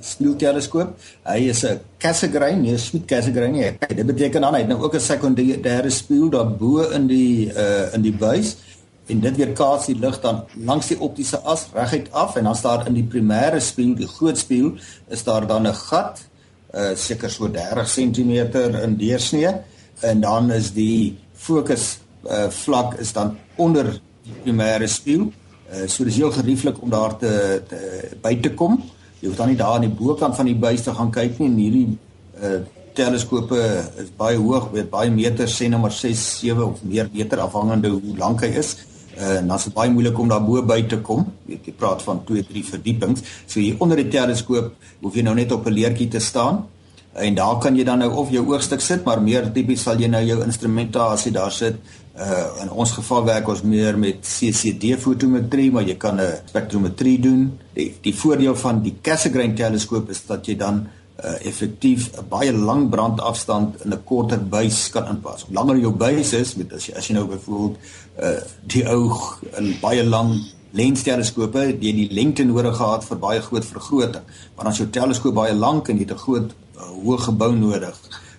spieelteleskoop. 0.00 0.96
Hy 1.24 1.48
is 1.48 1.64
'n 1.64 1.80
Cassegrain, 1.98 2.60
nie 2.60 2.72
'n 2.72 2.78
Sweet 2.78 3.06
Cassegrain 3.06 3.52
nie. 3.52 3.72
Kyk, 3.78 3.96
dit 3.96 4.06
beteken 4.06 4.40
dan 4.40 4.54
hy 4.54 4.60
het 4.60 4.68
nou 4.68 4.82
ook 4.82 4.94
'n 4.94 5.00
sekondêre 5.00 5.90
spieël 5.90 6.30
daar 6.30 6.50
bo 6.56 6.80
in 6.90 7.06
die 7.06 7.52
uh 7.52 7.94
in 7.94 8.02
die 8.02 8.12
buis 8.12 8.56
en 9.06 9.20
dit 9.20 9.36
weer 9.36 9.52
kaats 9.52 9.86
die 9.86 9.98
lig 9.98 10.20
dan 10.20 10.44
langs 10.64 10.86
die 10.86 11.00
optiese 11.00 11.40
as 11.48 11.66
reguit 11.72 12.12
af 12.12 12.36
en 12.36 12.44
dan 12.44 12.56
staan 12.56 12.86
in 12.86 12.94
die 12.94 13.06
primêre 13.08 13.60
spieël, 13.60 13.94
die 13.96 14.06
groot 14.08 14.38
spieël, 14.38 14.74
is 15.08 15.24
daar 15.24 15.46
dan 15.46 15.66
'n 15.66 15.74
gat 15.74 16.26
uh 16.74 16.94
seker 16.94 17.30
so 17.30 17.48
30 17.50 17.88
cm 17.88 18.30
in 18.82 18.96
deursnee 18.96 19.54
en 20.00 20.20
dan 20.20 20.50
is 20.50 20.72
die 20.72 21.16
fokus 21.32 21.98
uh 22.24 22.48
vlak 22.50 22.98
is 22.98 23.12
dan 23.12 23.36
onder 23.56 24.00
die 24.22 24.34
primêre 24.44 24.86
spieël. 24.86 25.32
Uh 25.72 25.86
so 25.86 26.04
dis 26.04 26.16
heel 26.16 26.32
gerieflik 26.32 26.82
om 26.82 26.90
daar 26.90 27.16
te, 27.18 27.62
te 27.68 28.08
by 28.22 28.40
te 28.40 28.54
kom. 28.54 28.82
Jy 29.20 29.28
hoef 29.28 29.38
dan 29.38 29.50
nie 29.50 29.58
daar 29.58 29.78
aan 29.78 29.86
die 29.86 29.94
bokant 30.00 30.36
van 30.36 30.46
die 30.46 30.58
buis 30.58 30.84
te 30.86 30.94
gaan 30.94 31.10
kyk 31.14 31.40
nie. 31.42 31.54
Hierdie 31.68 31.98
uh 32.42 32.58
teleskope 32.98 33.58
is 34.02 34.08
baie 34.18 34.34
hoog, 34.42 34.72
weet 34.72 34.88
baie 34.90 35.10
meters, 35.14 35.52
sê 35.54 35.68
nou 35.70 35.78
maar 35.84 35.92
6, 35.94 36.22
7 36.40 36.64
of 36.64 36.80
meer 36.82 37.06
meter 37.12 37.38
afhangende 37.38 37.92
hoe 37.92 38.16
lank 38.18 38.42
hy 38.42 38.48
is. 38.58 38.72
Uh 39.14 39.36
en 39.36 39.52
dan 39.52 39.60
is 39.60 39.68
dit 39.68 39.74
baie 39.76 39.92
moeilik 39.92 40.18
om 40.18 40.32
daar 40.32 40.42
bo 40.42 40.62
by 40.66 40.80
te 40.90 40.98
kom. 41.06 41.28
Weet 41.46 41.68
jy 41.70 41.76
praat 41.78 42.02
van 42.02 42.24
2, 42.26 42.46
3 42.48 42.64
verdiepings. 42.72 43.22
So 43.46 43.60
hier 43.60 43.78
onder 43.84 44.02
die 44.02 44.10
teleskoop 44.10 44.72
hoef 45.04 45.14
jy 45.14 45.22
nou 45.26 45.36
net 45.38 45.54
op 45.54 45.66
'n 45.66 45.78
leertjie 45.78 46.08
te 46.08 46.18
staan 46.18 46.64
en 47.12 47.34
daar 47.34 47.58
kan 47.58 47.76
jy 47.76 47.84
dan 47.84 47.98
nou 47.98 48.12
of 48.14 48.30
jou 48.30 48.46
oogstuk 48.46 48.80
sit, 48.80 49.04
maar 49.04 49.22
meer 49.22 49.52
tipies 49.52 49.82
sal 49.82 49.98
jy 49.98 50.08
nou 50.08 50.22
jou 50.22 50.42
instrumentasie 50.44 51.32
daar 51.32 51.52
sit 51.52 51.76
Uh 52.18 52.62
in 52.62 52.70
ons 52.74 52.90
geval 52.90 53.22
werk 53.28 53.48
ons 53.48 53.60
meer 53.62 53.98
met 53.98 54.24
CCD 54.26 54.96
fotometrie, 54.98 55.70
maar 55.70 55.84
jy 55.86 55.94
kan 55.96 56.18
'n 56.20 56.40
spektrometrie 56.50 57.20
doen. 57.20 57.58
Die 57.74 57.94
die 58.02 58.14
voordeel 58.14 58.56
van 58.56 58.82
die 58.82 58.96
Cassegrain 59.02 59.54
teleskoop 59.54 60.10
is 60.10 60.26
dat 60.26 60.46
jy 60.46 60.56
dan 60.56 60.88
uh 61.24 61.46
effektief 61.46 62.10
'n 62.18 62.28
baie 62.28 62.52
lang 62.52 62.90
brandafstand 62.90 63.84
in 63.84 63.92
'n 63.92 64.04
korter 64.04 64.48
buis 64.48 64.90
kan 64.90 65.06
inpas. 65.06 65.42
Hoe 65.42 65.54
langer 65.54 65.78
jou 65.78 65.92
buis 65.92 66.32
is, 66.32 66.56
met 66.56 66.72
as 66.72 66.86
jy 66.86 66.94
as 66.96 67.06
jy 67.06 67.14
nou 67.14 67.26
byvoorbeeld 67.26 67.76
uh 68.22 68.40
die 68.66 68.88
oog 68.88 69.42
in 69.58 69.76
baie 69.80 70.04
lang 70.04 70.42
lensteleskope, 70.70 71.76
jy 71.80 71.92
die 71.92 72.08
lengte 72.10 72.44
nodig 72.44 72.76
gehad 72.76 73.04
vir 73.04 73.18
baie 73.18 73.40
groot 73.40 73.64
vergroting. 73.64 74.24
Maar 74.56 74.66
as 74.66 74.76
jou 74.76 74.88
teleskoop 74.90 75.34
baie 75.34 75.54
lank 75.54 75.88
en 75.88 75.96
jy 75.96 76.02
het 76.02 76.12
'n 76.12 76.24
groot 76.26 76.50
hoë 76.78 77.18
gebou 77.28 77.52
nodig 77.56 77.96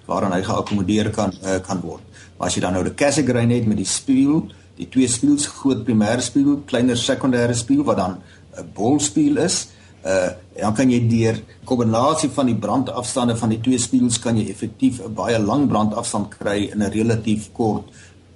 waaraan 0.09 0.33
hy 0.33 0.43
geakkommodeer 0.43 1.11
kan 1.15 1.33
uh, 1.43 1.59
kan 1.65 1.81
word. 1.83 2.03
Maar 2.37 2.49
as 2.49 2.55
jy 2.57 2.63
dan 2.63 2.77
nou 2.77 2.83
die 2.87 2.95
Cassegrain 2.97 3.51
het 3.53 3.67
met 3.69 3.77
die 3.77 3.87
spieël, 3.87 4.45
die 4.79 4.87
twee 4.91 5.09
spieëls, 5.11 5.49
groot 5.59 5.83
primêre 5.85 6.23
spieël, 6.23 6.61
kleiner 6.69 6.97
sekondêre 6.97 7.55
spieël 7.57 7.83
wat 7.87 7.99
dan 7.99 8.17
'n 8.57 8.71
bolspieël 8.73 9.43
is, 9.45 9.67
uh 10.05 10.29
dan 10.59 10.73
kan 10.75 10.89
jy 10.91 10.99
deur 11.07 11.37
kombinasie 11.63 12.29
van 12.35 12.45
die 12.45 12.55
brandafstande 12.55 13.35
van 13.35 13.49
die 13.49 13.61
twee 13.63 13.79
spieëls 13.79 14.19
kan 14.19 14.35
jy 14.37 14.49
effektief 14.49 14.99
'n 14.99 15.13
baie 15.13 15.39
lang 15.39 15.67
brandafstand 15.67 16.29
kry 16.29 16.69
in 16.71 16.83
'n 16.83 16.91
relatief 16.91 17.51
kort 17.53 17.85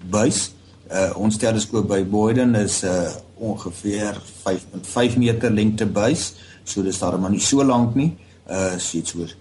buis. 0.09 0.51
Uh 0.91 1.11
ons 1.15 1.37
teleskoop 1.37 1.87
by 1.87 2.03
Boyden 2.03 2.55
is 2.55 2.83
uh 2.83 3.11
ongeveer 3.39 4.21
5.5 4.45 5.17
meter 5.17 5.51
lengte 5.51 5.85
buis, 5.85 6.33
so 6.63 6.83
dis 6.83 6.99
daar 6.99 7.19
maar 7.19 7.31
nie 7.31 7.39
so 7.39 7.63
lank 7.63 7.95
nie. 7.95 8.15
Uh 8.47 8.77
so 8.77 8.97
iets 8.97 9.15
oor 9.15 9.31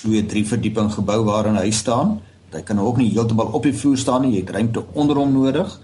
2, 0.00 0.24
3 0.26 0.46
verdieping 0.46 0.90
gebou 0.92 1.20
waarin 1.24 1.58
hy 1.60 1.70
staan. 1.70 2.18
Hy 2.52 2.62
kan 2.64 2.80
ook 2.80 2.96
nie 2.96 3.10
heeltemal 3.12 3.52
op 3.52 3.66
die 3.66 3.74
vloer 3.76 3.98
staan 4.00 4.24
nie, 4.24 4.38
jy 4.38 4.46
het 4.46 4.54
ruimte 4.56 4.84
onder 4.92 5.20
hom 5.20 5.32
nodig. 5.32 5.78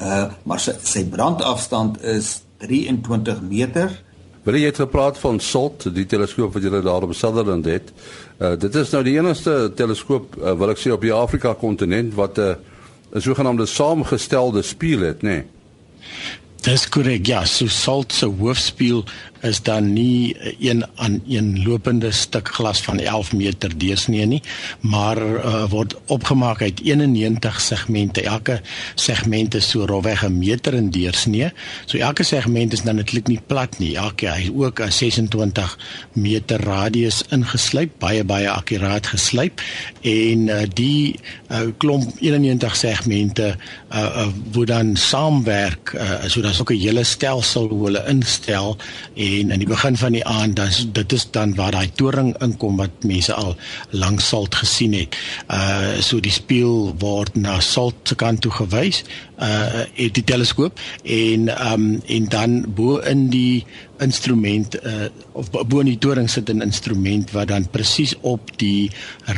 Uh 0.00 0.28
maar 0.44 0.60
sy 0.60 0.76
sy 0.82 1.04
brandafstand 1.08 2.00
is 2.02 2.40
23 2.64 3.40
meter. 3.40 3.92
Wil 4.44 4.56
jy 4.56 4.70
het 4.70 4.80
gepraat 4.80 5.18
van 5.20 5.40
SALT, 5.40 5.90
die 5.94 6.06
teleskoop 6.08 6.54
wat 6.56 6.64
jy 6.64 6.80
daar 6.80 7.04
op 7.04 7.14
Sutherland 7.14 7.68
het. 7.68 7.92
Uh 8.38 8.56
dit 8.60 8.74
is 8.74 8.92
nou 8.92 9.04
die 9.04 9.16
enigste 9.18 9.72
teleskoop 9.76 10.36
uh, 10.40 10.52
wil 10.58 10.72
ek 10.74 10.80
sê 10.80 10.92
op 10.92 11.04
die 11.04 11.14
Afrika 11.14 11.54
kontinent 11.54 12.14
wat 12.14 12.38
'n 12.38 12.52
uh, 12.52 12.54
'n 13.14 13.20
sogenaamde 13.20 13.66
saamgestelde 13.66 14.62
spieël 14.62 15.00
het, 15.00 15.22
nê? 15.22 15.28
Nee. 15.28 15.44
Dis 16.60 16.88
korrek. 16.88 17.26
Ja, 17.26 17.44
so 17.44 17.66
SALT 17.66 18.12
se 18.12 18.26
hoofspieël 18.26 19.04
is 19.46 19.62
dan 19.62 19.92
nie 19.92 20.36
een 20.60 20.84
aan 20.96 21.22
een 21.28 21.62
lopende 21.62 22.10
stuk 22.10 22.48
glas 22.48 22.82
van 22.82 22.98
11 22.98 23.32
meter 23.32 23.78
deursnee 23.78 24.26
nie, 24.26 24.42
maar 24.80 25.18
uh, 25.18 25.64
word 25.70 25.96
opgemaak 26.06 26.62
uit 26.62 26.80
91 26.84 27.60
segmente. 27.60 28.22
Elke 28.22 28.60
segment 28.94 29.54
is 29.54 29.68
so 29.68 29.84
rofweg 29.84 30.24
'n 30.24 30.38
meter 30.38 30.74
in 30.74 30.90
deursnee. 30.90 31.52
So 31.86 31.98
elke 31.98 32.22
segment 32.22 32.72
is 32.72 32.82
dan 32.82 32.94
netlik 32.94 33.26
nie 33.26 33.40
plat 33.46 33.78
nie. 33.78 33.96
Elke 33.96 34.28
hy 34.28 34.50
ook 34.54 34.80
'n 34.80 34.92
26 34.92 35.78
meter 36.12 36.60
radius 36.60 37.22
ingeslyp, 37.30 37.98
baie 37.98 38.24
baie 38.24 38.50
akkuraat 38.50 39.06
geslyp 39.06 39.60
en 40.02 40.48
uh, 40.48 40.62
die 40.74 41.18
uh, 41.48 41.68
klomp 41.78 42.12
91 42.20 42.76
segmente 42.76 43.56
uh, 43.92 43.98
uh, 43.98 44.28
word 44.52 44.68
dan 44.68 44.96
saamwerk 44.96 45.94
uh, 45.94 46.24
so 46.26 46.40
daar's 46.40 46.60
ook 46.60 46.72
'n 46.72 46.78
hele 46.78 47.04
stelsel 47.04 47.68
hulle 47.68 48.04
instel 48.08 48.76
en 49.14 49.29
en 49.38 49.50
in 49.54 49.62
die 49.62 49.68
begin 49.68 49.96
van 49.96 50.16
die 50.16 50.24
aand 50.26 50.56
dan 50.56 50.92
dit 50.92 51.12
is 51.12 51.26
dan 51.30 51.54
waar 51.54 51.74
daai 51.76 51.90
toring 51.94 52.32
inkom 52.42 52.80
wat 52.80 53.04
mense 53.06 53.34
al 53.34 53.56
lank 53.90 54.20
salt 54.20 54.54
gesien 54.62 54.96
het. 54.98 55.16
Uh 55.48 55.98
so 56.00 56.20
die 56.20 56.34
spieël 56.34 56.94
word 56.98 57.36
na 57.36 57.60
salt 57.60 57.94
se 58.10 58.18
kant 58.18 58.42
toe 58.44 58.52
gewys 58.52 59.04
uh 59.40 59.84
die 59.96 60.24
teleskoop 60.24 60.78
en 61.02 61.48
um 61.72 62.02
en 62.06 62.28
dan 62.28 62.64
bo 62.74 62.98
in 62.98 63.28
die 63.32 63.64
instrument 64.00 64.76
uh 64.84 65.08
of 65.32 65.50
bo 65.50 65.80
in 65.80 65.86
die 65.92 65.98
toring 65.98 66.28
sit 66.30 66.50
'n 66.50 66.62
instrument 66.62 67.30
wat 67.30 67.48
dan 67.48 67.68
presies 67.70 68.14
op 68.20 68.40
die 68.56 68.90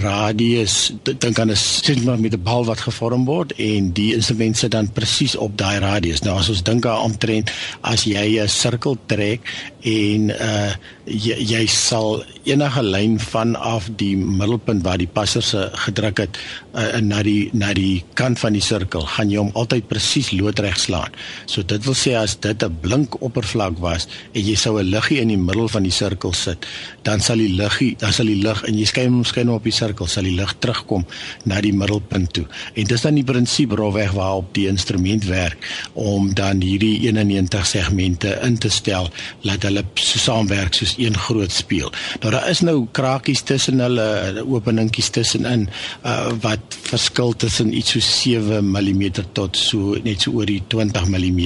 radius 0.02 0.92
dink 1.02 1.38
aan 1.38 1.50
'n 1.50 2.04
maar 2.04 2.20
met 2.20 2.34
'n 2.34 2.42
bal 2.42 2.64
wat 2.64 2.80
gevorm 2.80 3.24
word 3.24 3.52
en 3.52 3.92
die 3.92 4.14
instrument 4.14 4.56
sit 4.56 4.70
dan 4.70 4.92
presies 4.92 5.36
op 5.36 5.56
daai 5.58 5.78
radius. 5.78 6.22
Nou 6.22 6.38
as 6.38 6.48
ons 6.48 6.62
dink 6.62 6.86
aan 6.86 7.02
omtrent 7.02 7.50
as 7.80 8.04
jy 8.04 8.40
'n 8.40 8.48
sirkel 8.48 8.96
trek 9.06 9.40
en 9.82 10.30
uh 10.30 10.72
jy, 11.06 11.34
jy 11.42 11.62
sal 11.70 12.22
enige 12.46 12.82
lyn 12.82 13.18
vanaf 13.22 13.88
die 13.98 14.14
middelpunt 14.16 14.82
waar 14.86 15.00
die 15.00 15.10
passer 15.10 15.42
se 15.42 15.64
gedruk 15.84 16.22
het 16.24 16.38
uh, 16.74 17.00
na 17.02 17.22
die 17.26 17.50
na 17.54 17.72
die 17.74 18.02
kant 18.18 18.40
van 18.42 18.54
die 18.56 18.62
sirkel 18.62 19.06
gaan 19.14 19.30
jy 19.30 19.40
hom 19.40 19.52
altyd 19.58 19.88
presies 19.90 20.32
loodreg 20.34 20.78
slaan. 20.78 21.14
So 21.50 21.62
dit 21.66 21.82
wil 21.86 21.96
sê 21.98 22.14
as 22.18 22.36
dit 22.38 22.62
'n 22.62 22.78
blink 22.82 23.18
oppervlak 23.22 23.78
was 23.78 24.08
en 24.34 24.42
jy 24.42 24.56
sou 24.56 24.78
'n 24.78 24.90
liggie 24.90 25.20
in 25.20 25.28
die 25.28 25.36
middel 25.36 25.68
van 25.68 25.82
die 25.82 25.94
sirkel 25.94 26.32
sit, 26.32 26.66
dan 27.02 27.20
sal 27.20 27.36
die 27.36 27.52
liggie, 27.52 27.96
dan 27.98 28.12
sal 28.12 28.26
die 28.26 28.42
lig 28.42 28.62
en 28.62 28.78
jy 28.78 28.86
skyn 28.86 29.12
hom 29.12 29.24
skyn 29.24 29.48
op 29.48 29.64
die 29.64 29.72
sirkel, 29.72 30.06
sal 30.06 30.22
die 30.22 30.36
lig 30.36 30.54
terugkom 30.60 31.06
na 31.44 31.60
die 31.60 31.72
middelpunt 31.72 32.32
toe. 32.32 32.46
En 32.74 32.84
dis 32.84 33.02
dan 33.02 33.14
die 33.14 33.24
prinsip 33.24 33.72
rofweg 33.72 34.12
waarop 34.12 34.54
die 34.54 34.68
instrument 34.68 35.24
werk 35.24 35.58
om 35.94 36.34
dan 36.34 36.60
hierdie 36.60 37.08
91 37.08 37.66
segmente 37.66 38.38
in 38.42 38.58
te 38.58 38.68
stel 38.68 39.10
dat 39.42 39.62
hulle 39.62 39.84
so 39.94 40.18
saamwerk 40.18 40.74
soos 40.74 40.91
een 40.98 41.16
groot 41.16 41.52
spieël. 41.52 41.92
Nou 42.20 42.32
daar 42.32 42.48
is 42.48 42.60
nou 42.60 42.86
krakies 42.92 43.42
tussen 43.42 43.80
hulle, 43.82 44.44
openingkies 44.46 45.10
tussenin 45.10 45.68
uh, 46.04 46.30
wat 46.40 46.76
verskil 46.88 47.32
tussen 47.36 47.72
iets 47.76 47.94
so 47.94 48.00
7 48.00 48.62
mm 48.64 49.02
tot 49.32 49.56
so 49.56 49.96
net 50.04 50.24
so 50.24 50.32
oor 50.38 50.46
die 50.46 50.62
20 50.68 51.08
mm 51.08 51.40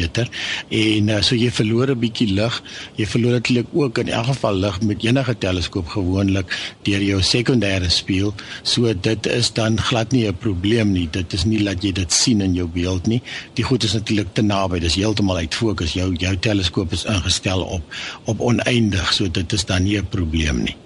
en 0.70 1.08
uh, 1.08 1.20
so 1.22 1.34
jy 1.34 1.50
verloor 1.50 1.90
'n 1.90 1.98
bietjie 2.00 2.28
lig. 2.34 2.62
Jy 2.96 3.06
verloor 3.06 3.38
natuurlik 3.38 3.66
ook 3.72 3.98
in 3.98 4.08
elk 4.08 4.26
geval 4.32 4.54
lig 4.54 4.80
met 4.82 5.04
enige 5.04 5.38
teleskoop 5.38 5.88
gewoonlik 5.88 6.52
deur 6.82 7.02
jou 7.02 7.20
sekondêre 7.22 7.90
spieël. 7.90 8.34
So 8.62 8.92
dit 8.94 9.26
is 9.26 9.52
dan 9.52 9.80
glad 9.80 10.12
nie 10.12 10.26
'n 10.28 10.36
probleem 10.36 10.92
nie. 10.92 11.08
Dit 11.10 11.32
is 11.32 11.44
nie 11.44 11.62
dat 11.64 11.82
jy 11.82 11.92
dit 11.92 12.12
sien 12.12 12.40
in 12.40 12.54
jou 12.54 12.68
beeld 12.68 13.06
nie. 13.06 13.22
Die 13.54 13.64
goed 13.64 13.84
is 13.84 13.92
natuurlik 13.92 14.34
te 14.34 14.42
naby. 14.42 14.78
Dis 14.78 14.94
heeltemal 14.94 15.36
uit 15.36 15.54
fokus. 15.54 15.92
Jou 15.92 16.14
jou 16.14 16.36
teleskoop 16.36 16.92
is 16.92 17.04
ingestel 17.04 17.62
op 17.62 17.82
op 18.24 18.40
oneindig, 18.40 19.12
so 19.12 19.30
dit 19.36 19.52
is 19.52 19.64
dan 19.64 19.82
nie 19.82 19.98
'n 19.98 20.06
probleem 20.10 20.62
nie. 20.64 20.76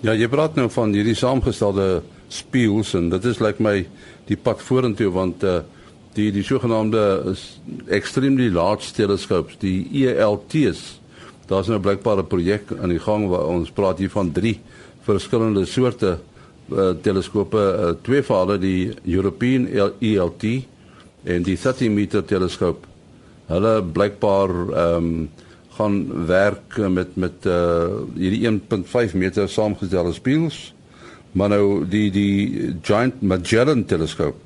Ja, 0.00 0.14
jy 0.14 0.28
praat 0.28 0.54
nou 0.56 0.70
van 0.70 0.92
hierdie 0.92 1.14
saamgestelde 1.14 2.02
spieëls 2.28 2.94
en 2.94 3.10
dit 3.10 3.24
is 3.24 3.40
lyk 3.40 3.58
like 3.58 3.62
my 3.62 3.86
die 4.26 4.36
pad 4.36 4.62
vorentoe 4.62 5.10
want 5.12 5.44
uh, 5.44 5.60
die 6.14 6.30
die 6.32 6.42
sogenaamde 6.42 7.34
extremely 7.88 8.48
large 8.50 8.92
telescopes, 8.92 9.58
die 9.58 10.06
ELTs. 10.06 11.00
Daar's 11.46 11.68
nou 11.68 11.78
'n 11.78 12.26
projek 12.26 12.72
aan 12.80 12.88
die 12.88 12.98
gang 12.98 13.28
waar 13.28 13.46
ons 13.46 13.70
praat 13.70 13.98
hier 13.98 14.10
van 14.10 14.32
drie 14.32 14.60
verskillende 15.02 15.64
soorte 15.66 16.18
uh, 16.72 16.90
teleskope, 17.02 17.58
uh, 17.58 17.94
twee 18.02 18.22
van 18.22 18.38
hulle 18.38 18.58
die 18.58 18.94
European 19.04 19.66
ELT 20.00 20.44
en 21.24 21.42
die 21.42 21.56
30 21.56 21.90
meter 21.90 22.24
teleskoop. 22.24 22.86
Hulle 23.46 23.82
blykbaar 23.82 24.50
ehm 24.50 24.96
um, 24.96 25.28
gaan 25.80 26.26
werk 26.26 26.76
met 26.92 27.16
met 27.16 27.48
uh 27.48 28.04
hierdie 28.14 28.44
1.5 28.50 29.16
meter 29.16 29.48
saamgestelde 29.48 30.12
spieëls. 30.12 30.60
Maar 31.32 31.48
nou 31.48 31.64
die 31.88 32.10
die 32.10 32.76
Giant 32.82 33.22
Magellan 33.22 33.84
teleskoop. 33.84 34.36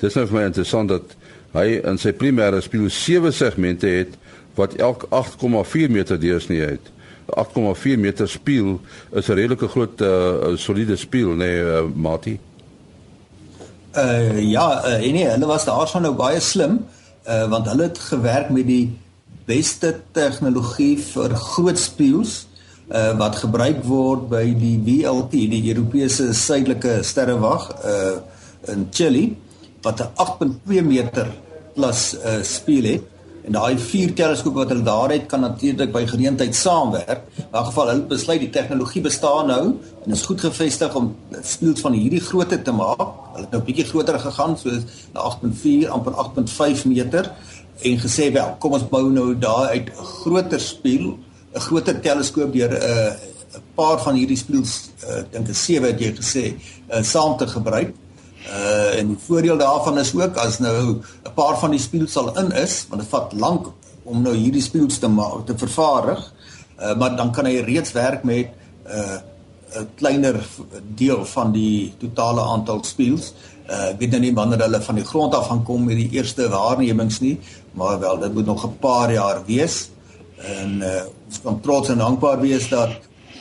Dis 0.00 0.16
nou 0.16 0.26
vir 0.26 0.38
my 0.38 0.44
interessant 0.48 0.88
dat 0.88 1.16
hy 1.54 1.80
in 1.84 1.98
sy 2.00 2.12
primêre 2.16 2.62
spieël 2.64 2.90
sewe 2.94 3.32
segmente 3.34 3.88
het 3.90 4.16
wat 4.58 4.74
elk 4.80 5.06
8,4 5.14 5.90
meter 5.92 6.20
deursnee 6.20 6.64
het. 6.74 6.92
8,4 7.30 7.98
meter 7.98 8.28
spieël 8.28 8.80
is 9.12 9.28
'n 9.28 9.38
redelike 9.38 9.68
groot 9.68 10.00
uh 10.00 10.56
soliede 10.56 10.96
spieël, 10.96 11.34
nee 11.34 11.60
uh, 11.60 11.84
Mati. 11.94 12.38
Uh 13.96 14.40
ja, 14.40 14.82
uh, 14.86 15.12
nee, 15.12 15.26
hulle 15.26 15.46
was 15.46 15.64
daarvan 15.64 16.02
nou 16.02 16.14
baie 16.14 16.40
slim 16.40 16.80
uh 17.28 17.48
want 17.50 17.66
hulle 17.66 17.82
het 17.82 17.98
gewerk 17.98 18.50
met 18.50 18.66
die 18.66 18.98
beste 19.50 19.94
tegnologie 20.16 20.94
vir 21.02 21.34
groot 21.34 21.78
spieëls 21.78 22.34
uh, 22.90 23.12
wat 23.18 23.38
gebruik 23.42 23.82
word 23.86 24.28
by 24.30 24.44
die 24.58 24.76
WLT, 24.86 25.46
die 25.50 25.62
Europese 25.72 26.30
suidelike 26.34 27.00
sterrewag 27.06 27.70
uh 27.84 28.18
in 28.68 28.82
Chile 28.92 29.30
wat 29.82 30.02
'n 30.04 30.10
8.2 30.20 30.82
meter 30.84 31.30
plus 31.74 32.02
uh 32.14 32.42
spieël 32.44 32.92
het. 32.92 33.06
En 33.44 33.52
daai 33.56 33.78
vier 33.78 34.12
teleskope 34.14 34.58
wat 34.58 34.68
hulle 34.68 34.84
daar 34.84 35.10
het 35.10 35.26
kan 35.26 35.40
natuurlik 35.40 35.92
by 35.92 36.02
geleentheid 36.06 36.54
saamwerk. 36.54 37.22
In 37.38 37.58
'n 37.58 37.64
geval 37.64 37.88
hulle 37.88 38.02
besluit 38.02 38.40
die 38.40 38.50
tegnologie 38.50 39.02
bestaan 39.02 39.46
nou 39.46 39.64
en 40.04 40.12
is 40.12 40.26
goed 40.26 40.40
gevestig 40.40 40.94
om 40.94 41.16
spieëls 41.42 41.80
van 41.80 41.92
hierdie 41.92 42.20
grootte 42.20 42.62
te 42.62 42.72
maak. 42.72 43.08
Hulle 43.32 43.46
het 43.46 43.50
nou 43.50 43.62
'n 43.62 43.64
bietjie 43.64 43.88
groter 43.88 44.18
gegaan 44.20 44.58
soos 44.58 44.82
na 45.14 45.20
8.4 45.20 45.88
amper 45.88 46.12
8.5 46.12 46.84
meter 46.84 47.32
en 47.82 47.98
gesê 47.98 48.32
wel 48.32 48.56
kom 48.58 48.72
ons 48.72 48.88
bou 48.88 49.10
nou 49.10 49.38
daar 49.38 49.72
uit 49.74 49.88
'n 49.88 50.04
groter 50.22 50.60
spieël 50.60 51.18
'n 51.54 51.60
groter 51.60 52.00
teleskoop 52.00 52.52
deur 52.52 52.70
'n 52.70 52.82
uh, 52.82 53.12
'n 53.56 53.62
paar 53.74 53.98
van 54.02 54.14
hierdie 54.14 54.36
spieëls 54.36 54.90
uh, 55.08 55.22
dink 55.32 55.48
ek 55.48 55.56
sewe 55.56 55.86
het 55.86 56.00
jy 56.00 56.12
gesê 56.14 56.44
uh, 56.54 57.02
saam 57.02 57.36
te 57.36 57.46
gebruik. 57.46 57.94
Uh, 58.40 58.98
en 58.98 59.08
die 59.12 59.18
voordeel 59.26 59.58
daarvan 59.58 59.98
is 59.98 60.14
ook 60.14 60.36
as 60.36 60.58
nou 60.58 61.02
'n 61.26 61.34
paar 61.34 61.58
van 61.58 61.70
die 61.70 61.80
spieëls 61.80 62.16
al 62.16 62.38
in 62.38 62.52
is 62.52 62.86
want 62.88 63.02
dit 63.02 63.10
vat 63.10 63.32
lank 63.32 63.66
om 64.04 64.22
nou 64.22 64.34
hierdie 64.34 64.62
spieëls 64.62 64.98
te 64.98 65.08
maak 65.08 65.46
te 65.46 65.58
vervaardig 65.58 66.32
uh, 66.80 66.94
maar 66.96 67.16
dan 67.16 67.32
kan 67.32 67.44
hy 67.44 67.60
reeds 67.60 67.92
werk 67.92 68.24
met 68.24 68.46
'n 68.46 68.96
uh, 68.96 69.18
'n 69.78 69.88
kleiner 69.94 70.36
deel 70.94 71.24
van 71.24 71.52
die 71.52 71.94
totale 71.98 72.42
aantal 72.42 72.84
spieëls 72.84 73.32
uh, 73.70 73.90
ek 73.90 73.98
weet 73.98 74.10
nou 74.10 74.20
nie 74.20 74.34
wanneer 74.34 74.62
hulle 74.66 74.80
van 74.80 74.94
die 74.94 75.04
grond 75.04 75.34
af 75.34 75.46
gaan 75.46 75.64
kom 75.64 75.84
met 75.84 75.96
die 75.96 76.10
eerste 76.18 76.48
waarnemings 76.48 77.20
nie 77.20 77.38
maar 77.72 77.98
wel 77.98 78.18
dit 78.18 78.34
moet 78.34 78.46
nog 78.46 78.64
'n 78.66 78.78
paar 78.78 79.12
jaar 79.12 79.42
wees. 79.46 79.90
En 80.36 80.80
uh, 80.80 81.02
ons 81.26 81.40
kan 81.42 81.60
trots 81.60 81.88
en 81.88 81.98
dankbaar 81.98 82.40
wees 82.40 82.68
dat 82.68 82.90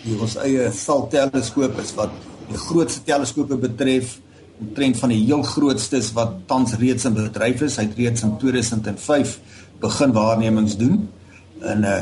die 0.04 0.20
ons 0.20 0.36
eie 0.36 0.72
SAL 0.72 1.08
teleskoop 1.08 1.80
is 1.80 1.94
wat 1.94 2.10
die 2.48 2.58
grootste 2.58 3.04
teleskope 3.04 3.58
betref 3.58 4.20
omtrent 4.60 4.98
van 4.98 5.10
die 5.10 5.26
heel 5.26 5.44
grootstes 5.44 6.12
wat 6.14 6.32
tans 6.46 6.74
reeds 6.74 7.06
in 7.06 7.14
bedryf 7.14 7.62
is. 7.62 7.76
Hy 7.76 7.84
het 7.84 7.98
reeds 7.98 8.22
in 8.22 8.38
2005 8.38 9.40
begin 9.80 10.12
waarnemings 10.12 10.78
doen. 10.78 11.10
En 11.62 11.84
uh, 11.84 12.00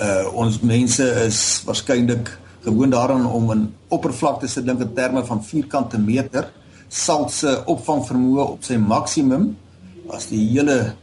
uh 0.00 0.34
ons 0.34 0.60
mense 0.60 1.04
is 1.26 1.62
waarskynlik 1.64 2.38
gewoon 2.62 2.90
daaraan 2.90 3.26
om 3.26 3.50
'n 3.52 3.74
oppervlakte 3.88 4.46
se 4.46 4.62
dink 4.62 4.80
in 4.80 4.94
terme 4.94 5.24
van 5.24 5.44
vierkante 5.44 5.98
meter 5.98 6.52
sal 6.88 7.28
se 7.28 7.62
opvangvermoë 7.66 8.48
op 8.48 8.64
sy 8.64 8.76
maksimum 8.76 9.56
as 10.10 10.26
die 10.28 10.48
hele 10.50 10.94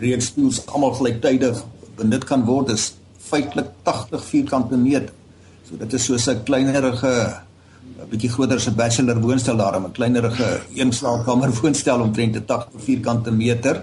reeks 0.00 0.26
spieëls 0.26 0.66
almal 0.66 0.94
gelyktydig 0.94 1.64
benut 1.96 2.24
kan 2.24 2.44
word 2.44 2.70
is 2.70 2.94
feitelik 3.28 3.68
80 3.82 4.24
vierkante 4.24 4.76
meter. 4.76 5.12
So 5.68 5.76
dit 5.76 5.92
is 5.92 6.04
soos 6.04 6.28
'n 6.28 6.42
kleinerige 6.44 7.42
'n 7.98 8.08
bietjie 8.10 8.30
groter 8.30 8.56
as 8.56 8.68
'n 8.68 8.74
bachelor 8.74 9.20
woonstel 9.20 9.56
daar, 9.56 9.80
'n 9.80 9.92
kleinerige 9.92 10.60
eenslaapkamer 10.74 11.50
woonstel 11.60 12.00
omtrent 12.00 12.46
80 12.46 12.80
vierkante 12.84 13.30
meter. 13.30 13.82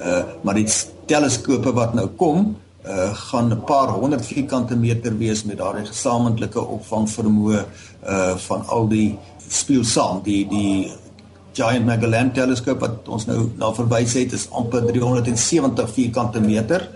Uh 0.00 0.22
maar 0.42 0.54
die 0.54 0.68
teleskope 1.06 1.72
wat 1.72 1.94
nou 1.94 2.06
kom, 2.06 2.56
uh 2.86 3.14
gaan 3.14 3.52
'n 3.52 3.64
paar 3.64 3.88
honderd 3.88 4.26
vierkante 4.26 4.76
meter 4.76 5.18
wees 5.18 5.44
met 5.44 5.58
daardie 5.58 5.86
gesamentlike 5.86 6.60
opvangvermoë 6.60 7.64
uh 8.08 8.36
van 8.36 8.66
al 8.66 8.88
die 8.88 9.18
spieëls 9.48 9.92
saam, 9.92 10.22
die 10.22 10.46
die 10.48 10.92
Giant 11.56 11.86
Magellan 11.86 12.32
teleskoop 12.32 12.80
wat 12.80 13.08
ons 13.08 13.24
nou 13.26 13.50
na 13.56 13.70
verwys 13.72 14.12
het 14.18 14.32
is 14.36 14.48
amper 14.50 14.84
370 14.86 15.90
vierkante 15.90 16.40
meter. 16.40 16.88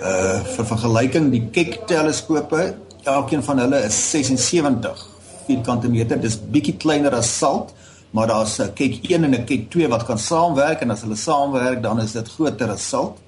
Uh 0.00 0.40
vir 0.54 0.68
vergelyking 0.70 1.30
die 1.30 1.42
Keck 1.52 1.82
teleskope, 1.86 2.74
elkeen 3.04 3.42
van 3.42 3.58
hulle 3.58 3.82
is 3.84 3.98
76 4.10 5.06
vierkante 5.46 5.88
meter. 5.92 6.20
Dis 6.20 6.38
bietjie 6.38 6.76
kleiner 6.76 7.14
as 7.14 7.30
SALT, 7.38 7.74
maar 8.10 8.26
daar's 8.26 8.58
'n 8.58 8.72
Keck 8.72 9.10
1 9.10 9.24
en 9.24 9.34
'n 9.34 9.44
Keck 9.44 9.70
2 9.70 9.88
wat 9.88 10.04
kan 10.04 10.18
saamwerk 10.18 10.80
en 10.80 10.90
as 10.90 11.00
hulle 11.00 11.16
saamwerk 11.16 11.82
dan 11.82 12.00
is 12.00 12.12
dit 12.12 12.28
groter 12.28 12.70
as 12.70 12.88
SALT. 12.88 13.18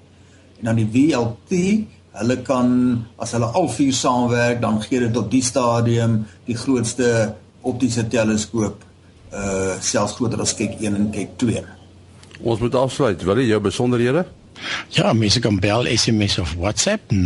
En 0.59 0.65
dan 0.71 0.77
die 0.81 0.89
VLT, 0.93 1.51
hulle 2.19 2.37
kan 2.47 2.69
as 3.23 3.33
hulle 3.37 3.47
al 3.59 3.69
vier 3.71 3.95
saamwerk, 3.95 4.61
dan 4.63 4.83
gee 4.83 5.01
dit 5.07 5.17
op 5.17 5.31
die 5.31 5.43
stadium 5.45 6.27
die 6.49 6.57
grootste 6.59 7.35
optiese 7.63 8.07
teleskoop 8.09 8.85
uh 9.29 9.77
selfs 9.85 10.15
groter 10.17 10.41
as 10.41 10.55
kyk 10.57 10.81
1 10.81 10.95
en 10.97 11.11
kyk 11.13 11.37
2. 11.37 11.63
Ons 12.41 12.61
moet 12.63 12.75
afsluit. 12.75 13.23
Wil 13.25 13.37
jy 13.43 13.49
jou 13.53 13.61
besonderhede? 13.61 14.25
Ja, 14.89 15.13
mense 15.13 15.41
kan 15.41 15.59
bel 15.63 15.87
SMS 15.93 16.39
of 16.39 16.55
WhatsApp 16.59 17.03
0724579208. 17.13 17.19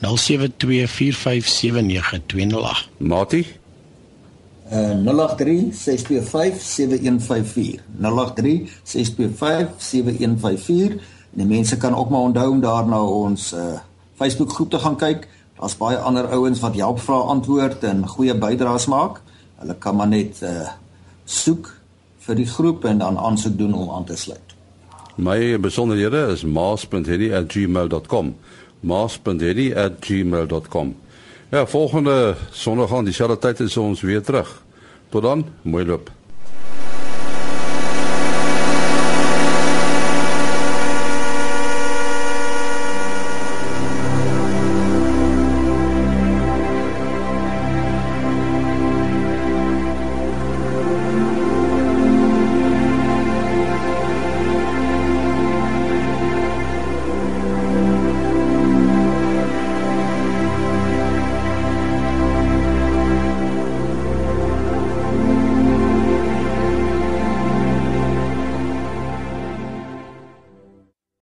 0724579208. 0.00 0.08
Mati? 2.98 3.46
Uh 4.70 5.04
083 5.04 5.72
6257154. 5.72 7.80
083 7.98 8.70
6257154. 8.84 11.00
Die 11.30 11.46
mense 11.46 11.76
kan 11.76 11.94
ook 11.94 12.10
maar 12.10 12.20
onthou 12.20 12.50
om 12.50 12.60
daar 12.60 12.86
na 12.86 13.04
ons 13.04 13.52
uh 13.52 13.78
Facebook 14.14 14.52
groep 14.52 14.70
te 14.70 14.78
gaan 14.78 14.96
kyk. 14.96 15.28
Daar's 15.58 15.76
baie 15.76 15.98
ander 15.98 16.28
ouens 16.28 16.60
wat 16.60 16.76
help 16.76 17.00
vra 17.00 17.14
antwoord 17.14 17.84
en 17.84 18.06
goeie 18.06 18.34
bydraes 18.34 18.86
maak. 18.86 19.20
Hulle 19.58 19.74
kan 19.78 19.96
maar 19.96 20.08
net 20.08 20.40
uh 20.42 20.68
soek 21.24 21.78
vir 22.18 22.34
die 22.36 22.46
groep 22.46 22.84
en 22.84 22.98
dan 22.98 23.18
aansoek 23.18 23.58
doen 23.58 23.74
om 23.74 23.90
aan 23.90 24.04
te 24.04 24.16
sluit. 24.16 24.54
My 25.16 25.60
besonderhede 25.60 26.26
is 26.32 26.44
maas.hierdie@gmail.com. 26.44 28.36
maas.hierdie@gmail.com. 28.80 30.94
Ja, 31.50 31.66
volgende 31.66 32.36
Sondag 32.50 32.92
aan 32.92 33.04
dieselfde 33.04 33.38
tyd 33.38 33.60
is 33.60 33.76
ons 33.76 34.00
weer 34.00 34.22
terug. 34.22 34.62
Tot 35.08 35.22
dan, 35.22 35.46
mooi 35.62 35.84
loop. 35.86 36.19